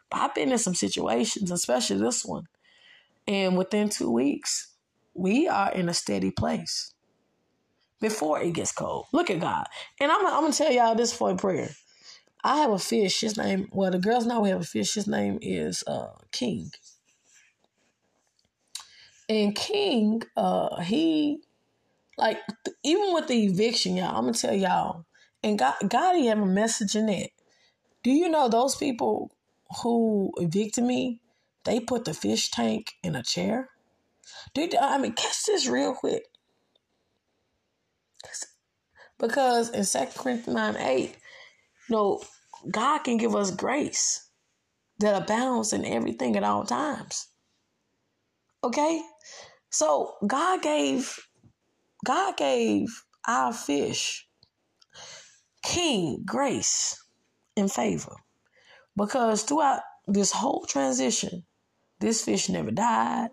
But 0.09 0.22
I've 0.22 0.36
been 0.36 0.51
in 0.51 0.57
some 0.57 0.76
situations, 0.76 1.51
especially 1.51 1.99
this 1.99 2.26
one. 2.26 2.47
And 3.28 3.57
within 3.57 3.89
two 3.89 4.11
weeks, 4.11 4.74
we 5.13 5.47
are 5.47 5.72
in 5.72 5.89
a 5.89 5.93
steady 5.93 6.32
place 6.32 6.93
before 8.01 8.41
it 8.41 8.53
gets 8.53 8.72
cold. 8.72 9.05
Look 9.13 9.30
at 9.30 9.39
God. 9.39 9.66
And 9.99 10.11
I'm, 10.11 10.26
I'm 10.26 10.41
going 10.41 10.51
to 10.51 10.57
tell 10.57 10.72
y'all 10.72 10.95
this 10.95 11.13
for 11.13 11.32
a 11.32 11.36
prayer. 11.36 11.72
I 12.45 12.57
have 12.57 12.69
a 12.69 12.77
fish. 12.77 13.21
His 13.21 13.37
name, 13.37 13.69
well, 13.71 13.89
the 13.89 13.97
girls 13.97 14.27
know 14.27 14.39
we 14.39 14.49
have 14.49 14.61
a 14.61 14.65
fish. 14.65 14.93
His 14.93 15.07
name 15.07 15.39
is 15.41 15.83
uh, 15.87 16.11
King. 16.31 16.69
And 19.27 19.55
King, 19.55 20.21
uh, 20.37 20.79
he 20.81 21.39
like 22.19 22.37
even 22.83 23.13
with 23.13 23.27
the 23.27 23.45
eviction, 23.45 23.95
y'all, 23.97 24.15
I'm 24.15 24.25
gonna 24.25 24.33
tell 24.33 24.53
y'all, 24.53 25.05
and 25.41 25.57
God, 25.57 25.73
God, 25.89 26.15
he 26.15 26.27
have 26.27 26.37
a 26.39 26.45
message 26.45 26.95
in 26.95 27.09
it. 27.09 27.31
Do 28.03 28.11
you 28.11 28.29
know 28.29 28.47
those 28.47 28.75
people 28.75 29.31
who 29.81 30.31
evicted 30.37 30.83
me? 30.83 31.21
They 31.63 31.79
put 31.79 32.05
the 32.05 32.13
fish 32.13 32.51
tank 32.51 32.93
in 33.01 33.15
a 33.15 33.23
chair. 33.23 33.69
Do 34.53 34.69
I 34.79 34.99
mean 34.99 35.13
catch 35.13 35.45
this 35.45 35.67
real 35.67 35.95
quick? 35.95 36.25
Because 39.17 39.71
in 39.71 39.83
Second 39.83 40.21
Corinthians 40.21 40.55
9 40.55 40.77
8, 40.77 41.09
you 41.09 41.15
know, 41.89 42.21
God 42.70 42.99
can 42.99 43.18
give 43.18 43.36
us 43.36 43.51
grace 43.51 44.30
that 44.99 45.22
abounds 45.22 45.74
in 45.74 45.86
everything 45.86 46.36
at 46.36 46.43
all 46.43 46.63
times. 46.63 47.28
Okay? 48.63 49.01
So 49.70 50.16
God 50.26 50.61
gave 50.61 51.20
God 52.05 52.38
gave 52.38 52.88
our 53.28 53.51
fish 53.51 54.28
king 55.63 56.24
grace 56.26 57.03
and 57.57 57.72
favor. 57.72 58.16
Because 58.95 59.43
throughout 59.43 59.82
this 60.07 60.32
whole 60.32 60.66
transition, 60.66 61.43
this 61.99 62.24
fish 62.24 62.47
never 62.49 62.72
died. 62.72 63.30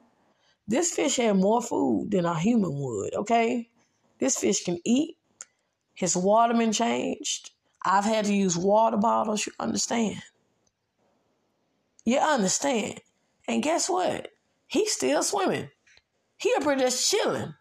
This 0.66 0.93
fish 0.93 1.16
had 1.16 1.37
more 1.37 1.62
food 1.62 2.11
than 2.11 2.24
a 2.24 2.39
human 2.39 2.72
would, 2.74 3.14
okay? 3.14 3.68
This 4.18 4.39
fish 4.39 4.64
can 4.64 4.78
eat. 4.85 5.16
His 5.95 6.16
waterman 6.16 6.72
changed. 6.72 7.51
I've 7.85 8.05
had 8.05 8.26
to 8.26 8.35
use 8.35 8.57
water 8.57 8.97
bottles, 8.97 9.47
you 9.47 9.53
understand. 9.59 10.22
You 12.05 12.18
understand. 12.18 13.01
And 13.49 13.62
guess 13.62 13.89
what? 13.89 14.28
He's 14.66 14.93
still 14.93 15.22
swimming. 15.22 15.68
He 16.39 16.53
up 16.57 16.64
here 16.64 16.76
just 16.76 17.11
chilling. 17.11 17.55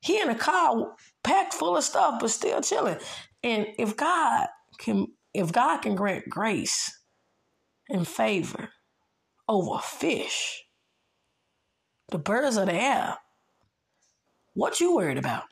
He 0.00 0.20
in 0.20 0.28
a 0.28 0.34
car 0.34 0.94
packed 1.24 1.54
full 1.54 1.76
of 1.76 1.84
stuff, 1.84 2.20
but 2.20 2.30
still 2.30 2.60
chilling. 2.60 2.98
And 3.42 3.66
if 3.78 3.96
God 3.96 4.48
can 4.78 5.08
if 5.34 5.52
God 5.52 5.78
can 5.78 5.94
grant 5.94 6.28
grace 6.28 6.98
and 7.88 8.06
favor 8.06 8.70
over 9.48 9.78
fish, 9.78 10.64
the 12.08 12.18
birds 12.18 12.56
of 12.56 12.66
the 12.66 12.74
air, 12.74 13.16
what 14.54 14.80
you 14.80 14.94
worried 14.94 15.18
about? 15.18 15.44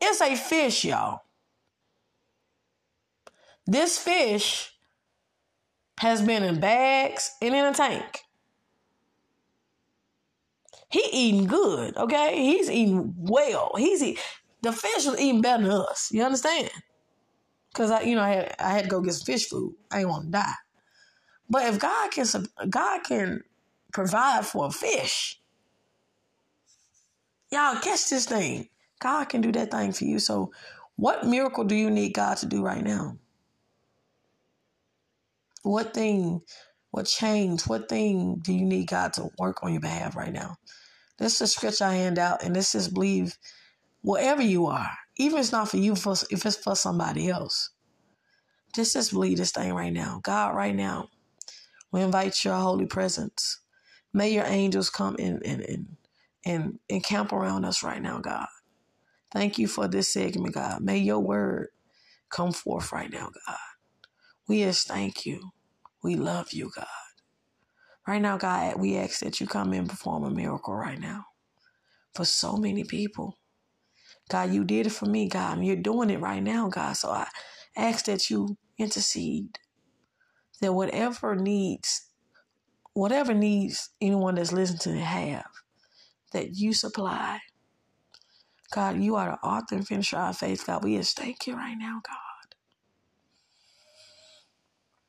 It's 0.00 0.20
a 0.20 0.34
fish, 0.34 0.84
y'all. 0.84 1.20
This 3.66 3.98
fish 3.98 4.72
has 5.98 6.22
been 6.22 6.42
in 6.42 6.60
bags 6.60 7.32
and 7.42 7.54
in 7.54 7.64
a 7.64 7.74
tank. 7.74 8.20
He 10.88 11.02
eating 11.12 11.46
good, 11.46 11.96
okay? 11.96 12.36
He's 12.36 12.70
eating 12.70 13.14
well. 13.18 13.72
He's 13.76 14.02
eat, 14.02 14.20
the 14.62 14.72
fish 14.72 15.04
was 15.04 15.18
eating 15.20 15.40
better 15.40 15.64
than 15.64 15.72
us. 15.72 16.10
You 16.12 16.22
understand? 16.22 16.70
Cause 17.74 17.90
I, 17.90 18.02
you 18.02 18.14
know, 18.14 18.22
I 18.22 18.28
had, 18.30 18.56
I 18.58 18.70
had 18.70 18.84
to 18.84 18.90
go 18.90 19.00
get 19.00 19.14
some 19.14 19.26
fish 19.26 19.48
food. 19.48 19.74
I 19.90 20.00
ain't 20.00 20.08
want 20.08 20.26
to 20.26 20.30
die. 20.30 20.54
But 21.50 21.66
if 21.66 21.78
God 21.78 22.10
can, 22.10 22.26
God 22.70 23.04
can 23.04 23.42
provide 23.92 24.46
for 24.46 24.66
a 24.66 24.70
fish, 24.70 25.40
y'all 27.50 27.80
catch 27.80 28.08
this 28.10 28.26
thing. 28.26 28.68
God 28.98 29.28
can 29.28 29.40
do 29.40 29.52
that 29.52 29.70
thing 29.70 29.92
for 29.92 30.04
you. 30.04 30.18
So, 30.18 30.52
what 30.96 31.26
miracle 31.26 31.64
do 31.64 31.74
you 31.74 31.90
need 31.90 32.14
God 32.14 32.38
to 32.38 32.46
do 32.46 32.62
right 32.62 32.82
now? 32.82 33.18
What 35.66 35.94
thing, 35.94 36.42
what 36.92 37.06
change, 37.06 37.66
what 37.66 37.88
thing 37.88 38.38
do 38.40 38.52
you 38.52 38.64
need 38.64 38.88
God 38.88 39.12
to 39.14 39.30
work 39.38 39.64
on 39.64 39.72
your 39.72 39.80
behalf 39.80 40.16
right 40.16 40.32
now? 40.32 40.56
Let's 41.18 41.40
just 41.40 41.56
stretch 41.56 41.82
our 41.82 41.90
hand 41.90 42.18
out 42.18 42.44
and 42.44 42.54
let's 42.54 42.72
just 42.72 42.94
believe 42.94 43.36
wherever 44.02 44.42
you 44.42 44.66
are, 44.66 44.90
even 45.16 45.38
if 45.38 45.44
it's 45.44 45.52
not 45.52 45.68
for 45.68 45.78
you, 45.78 45.94
if 45.94 46.46
it's 46.46 46.56
for 46.56 46.76
somebody 46.76 47.28
else. 47.28 47.70
Just 48.74 48.92
just 48.92 49.12
believe 49.12 49.38
this 49.38 49.52
thing 49.52 49.74
right 49.74 49.92
now. 49.92 50.20
God, 50.22 50.54
right 50.54 50.74
now, 50.74 51.08
we 51.90 52.02
invite 52.02 52.44
your 52.44 52.54
holy 52.54 52.86
presence. 52.86 53.60
May 54.14 54.32
your 54.32 54.44
angels 54.44 54.90
come 54.90 55.16
in 55.18 55.40
and, 55.44 55.62
and, 55.62 55.96
and, 56.44 56.78
and 56.88 57.04
camp 57.04 57.32
around 57.32 57.64
us 57.64 57.82
right 57.82 58.02
now, 58.02 58.20
God. 58.20 58.46
Thank 59.32 59.58
you 59.58 59.66
for 59.66 59.88
this 59.88 60.12
segment, 60.12 60.54
God. 60.54 60.82
May 60.82 60.98
your 60.98 61.20
word 61.20 61.68
come 62.30 62.52
forth 62.52 62.92
right 62.92 63.10
now, 63.10 63.30
God. 63.46 63.56
We 64.48 64.62
just 64.62 64.88
thank 64.88 65.26
you. 65.26 65.50
We 66.06 66.14
love 66.16 66.52
you, 66.52 66.70
God. 66.74 66.86
Right 68.06 68.22
now, 68.22 68.38
God, 68.38 68.80
we 68.80 68.96
ask 68.96 69.20
that 69.20 69.40
you 69.40 69.48
come 69.48 69.72
and 69.72 69.88
perform 69.88 70.24
a 70.24 70.30
miracle 70.30 70.74
right 70.74 71.00
now 71.00 71.24
for 72.14 72.24
so 72.24 72.56
many 72.56 72.84
people. 72.84 73.38
God, 74.30 74.52
you 74.52 74.64
did 74.64 74.86
it 74.86 74.92
for 74.92 75.06
me, 75.06 75.28
God, 75.28 75.58
and 75.58 75.66
you're 75.66 75.76
doing 75.76 76.10
it 76.10 76.20
right 76.20 76.42
now, 76.42 76.68
God. 76.68 76.94
So 76.94 77.10
I 77.10 77.26
ask 77.76 78.06
that 78.06 78.30
you 78.30 78.56
intercede, 78.78 79.58
that 80.60 80.74
whatever 80.74 81.34
needs, 81.34 82.08
whatever 82.94 83.34
needs 83.34 83.90
anyone 84.00 84.36
that's 84.36 84.52
listening 84.52 84.98
to 84.98 85.04
have, 85.04 85.46
that 86.32 86.56
you 86.56 86.72
supply. 86.72 87.40
God, 88.72 89.00
you 89.00 89.16
are 89.16 89.32
the 89.42 89.48
author 89.48 89.76
and 89.76 89.86
finisher 89.88 90.16
of 90.16 90.22
our 90.22 90.32
faith, 90.34 90.66
God. 90.66 90.84
We 90.84 90.98
just 90.98 91.18
thank 91.18 91.46
you 91.46 91.56
right 91.56 91.76
now, 91.78 92.00
God. 92.06 92.25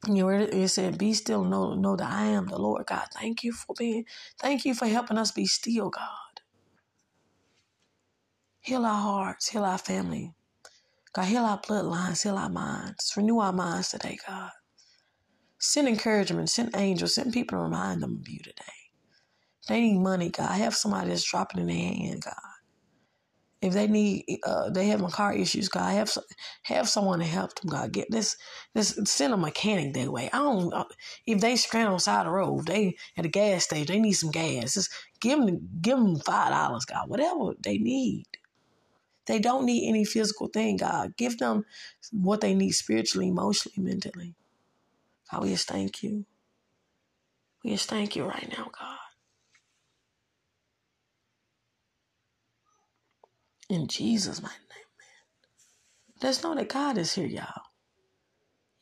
You 0.08 0.26
word 0.26 0.54
it 0.54 0.70
said, 0.70 0.98
Be 0.98 1.14
still, 1.14 1.44
know, 1.46 1.76
know 1.76 1.96
that 1.96 2.12
I 2.12 2.26
am 2.26 2.48
the 2.48 2.58
Lord 2.58 2.86
God. 2.88 3.08
Thank 3.14 3.44
you 3.44 3.54
for 3.54 3.76
being, 3.78 4.06
thank 4.40 4.66
you 4.66 4.74
for 4.76 4.88
helping 4.88 5.18
us 5.18 5.32
be 5.32 5.46
still, 5.48 5.90
God. 5.90 6.42
Heal 8.62 8.86
our 8.86 9.02
hearts, 9.02 9.50
heal 9.50 9.66
our 9.66 9.78
family. 9.80 10.34
God, 11.14 11.26
heal 11.26 11.46
our 11.46 11.60
bloodlines, 11.60 12.24
heal 12.24 12.38
our 12.38 12.50
minds. 12.50 13.14
Renew 13.18 13.40
our 13.40 13.54
minds 13.54 13.90
today, 13.90 14.18
God. 14.28 14.52
Send 15.60 15.88
encouragement, 15.88 16.50
send 16.50 16.76
angels, 16.76 17.16
send 17.16 17.34
people 17.34 17.58
to 17.60 17.64
remind 17.64 18.04
them 18.04 18.20
of 18.22 18.30
you 18.30 18.40
today. 18.40 18.64
They 19.70 19.82
need 19.82 20.00
money, 20.00 20.30
God. 20.32 20.52
Have 20.52 20.76
somebody 20.76 21.10
that's 21.10 21.24
dropping 21.30 21.62
in 21.62 21.68
their 21.68 21.78
hand, 21.78 22.24
God. 22.24 22.57
If 23.62 23.74
they 23.74 23.88
need, 23.88 24.26
uh, 24.46 24.70
they 24.72 24.88
having 24.88 25.10
car 25.10 25.34
issues, 25.34 25.70
God, 25.70 25.92
have 25.94 26.10
have 26.64 26.90
someone 26.90 27.20
to 27.20 27.26
help 27.26 27.56
them, 27.56 27.72
God. 27.72 27.92
Get 27.92 28.12
this, 28.12 28.38
this 28.76 29.00
send 29.06 29.34
a 29.34 29.38
mechanic 29.38 29.96
that 29.96 30.12
way. 30.12 30.30
I 30.34 30.40
don't. 30.40 30.74
Uh, 30.74 30.86
if 31.28 31.42
they 31.42 31.58
stranded 31.58 31.90
on 31.90 31.96
the 31.96 32.02
side 32.02 32.22
of 32.22 32.26
the 32.28 32.32
road, 32.34 32.68
they 32.68 32.96
at 33.18 33.26
a 33.26 33.30
gas 33.30 33.66
station, 33.66 33.88
they 33.88 34.00
need 34.00 34.14
some 34.14 34.32
gas. 34.32 34.76
Just 34.76 34.92
give 35.22 35.40
them, 35.46 35.70
give 35.82 35.98
them 35.98 36.18
five 36.20 36.52
dollars, 36.52 36.86
God. 36.86 37.10
Whatever 37.10 37.54
they 37.62 37.80
need. 37.80 38.26
They 39.28 39.40
don't 39.40 39.66
need 39.66 39.90
any 39.90 40.06
physical 40.06 40.48
thing, 40.50 40.78
God. 40.78 41.18
Give 41.18 41.38
them 41.40 41.66
what 42.12 42.42
they 42.42 42.56
need 42.56 42.74
spiritually, 42.74 43.30
emotionally, 43.30 43.78
mentally. 43.80 44.36
God, 45.32 45.44
we 45.44 45.50
just 45.50 45.68
thank 45.68 46.04
you. 46.04 46.26
We 47.64 47.72
just 47.72 47.90
thank 47.90 48.16
you 48.16 48.26
right 48.26 48.48
now, 48.58 48.66
God. 48.80 49.07
In 53.70 53.88
Jesus' 53.88 54.42
mighty 54.42 54.56
name, 54.56 54.70
man. 55.00 56.24
Let's 56.24 56.44
know 56.44 56.56
that 56.56 56.70
God 56.70 56.98
is 56.98 57.14
here, 57.14 57.28
y'all. 57.28 57.62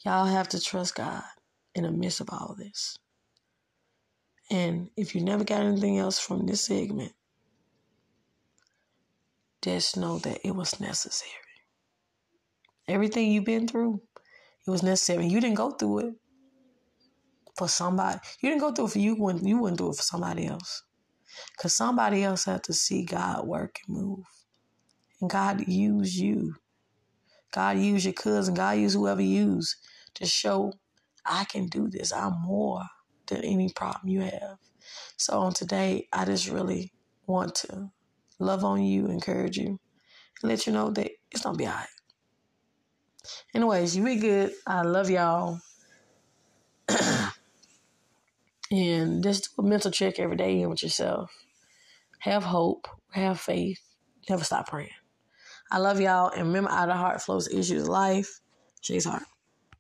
Y'all 0.05 0.25
have 0.25 0.49
to 0.49 0.61
trust 0.61 0.95
God 0.95 1.23
in 1.73 1.83
the 1.83 1.91
midst 1.91 2.21
of 2.21 2.29
all 2.31 2.55
this. 2.57 2.97
And 4.51 4.89
if 4.95 5.15
you 5.15 5.21
never 5.21 5.43
got 5.43 5.63
anything 5.63 5.97
else 5.97 6.19
from 6.19 6.45
this 6.45 6.65
segment, 6.65 7.13
just 9.63 9.97
know 9.97 10.19
that 10.19 10.39
it 10.45 10.55
was 10.55 10.79
necessary. 10.79 11.31
Everything 12.88 13.31
you've 13.31 13.45
been 13.45 13.67
through, 13.67 14.01
it 14.67 14.69
was 14.69 14.83
necessary. 14.83 15.27
You 15.27 15.41
didn't 15.41 15.57
go 15.57 15.71
through 15.71 15.99
it 15.99 16.13
for 17.57 17.67
somebody. 17.67 18.19
You 18.41 18.49
didn't 18.49 18.61
go 18.61 18.71
through 18.71 18.86
it 18.86 18.91
for 18.91 18.99
you 18.99 19.15
when 19.15 19.43
you 19.45 19.57
wouldn't 19.59 19.79
do 19.79 19.89
it 19.89 19.95
for 19.95 20.03
somebody 20.03 20.45
else. 20.45 20.83
Because 21.57 21.73
somebody 21.73 22.23
else 22.23 22.45
had 22.45 22.63
to 22.65 22.73
see 22.73 23.05
God 23.05 23.47
work 23.47 23.79
and 23.88 23.97
move. 23.97 24.25
God 25.28 25.67
used 25.67 26.15
you. 26.15 26.55
God 27.51 27.78
used 27.78 28.05
your 28.05 28.13
cousin. 28.13 28.53
God 28.53 28.78
used 28.78 28.95
whoever 28.95 29.21
you 29.21 29.45
use 29.45 29.78
to 30.15 30.26
show 30.26 30.73
I 31.26 31.45
can 31.45 31.67
do 31.67 31.89
this. 31.89 32.13
I'm 32.13 32.41
more 32.41 32.84
than 33.28 33.43
any 33.43 33.69
problem 33.69 34.09
you 34.09 34.21
have. 34.21 34.57
So 35.17 35.39
on 35.39 35.53
today, 35.53 36.07
I 36.13 36.26
just 36.26 36.49
really 36.49 36.91
want 37.26 37.55
to 37.55 37.91
love 38.39 38.63
on 38.63 38.84
you, 38.84 39.07
encourage 39.07 39.57
you, 39.57 39.80
and 40.41 40.49
let 40.49 40.67
you 40.67 40.73
know 40.73 40.91
that 40.91 41.11
it's 41.32 41.41
gonna 41.41 41.57
be 41.57 41.65
alright. 41.65 41.88
Anyways, 43.55 43.95
you 43.95 44.03
be 44.03 44.17
good. 44.17 44.51
I 44.67 44.84
love 44.84 45.09
y'all. 45.09 45.59
and 48.71 49.23
just 49.23 49.55
do 49.55 49.63
a 49.63 49.67
mental 49.67 49.91
check 49.91 50.19
every 50.19 50.38
day 50.38 50.65
with 50.65 50.84
yourself. 50.84 51.32
Have 52.19 52.43
hope, 52.43 52.88
have 53.11 53.39
faith, 53.39 53.80
never 54.30 54.43
stop 54.43 54.69
praying. 54.69 54.89
I 55.76 55.80
love 55.80 55.99
y'all, 55.99 56.30
and 56.30 56.47
remember, 56.47 56.71
out 56.71 56.89
of 56.89 56.95
heart 56.95 57.21
flows 57.21 57.49
issues 57.49 57.89
life. 57.89 58.39
Shay's 58.82 59.03
heart. 59.05 59.23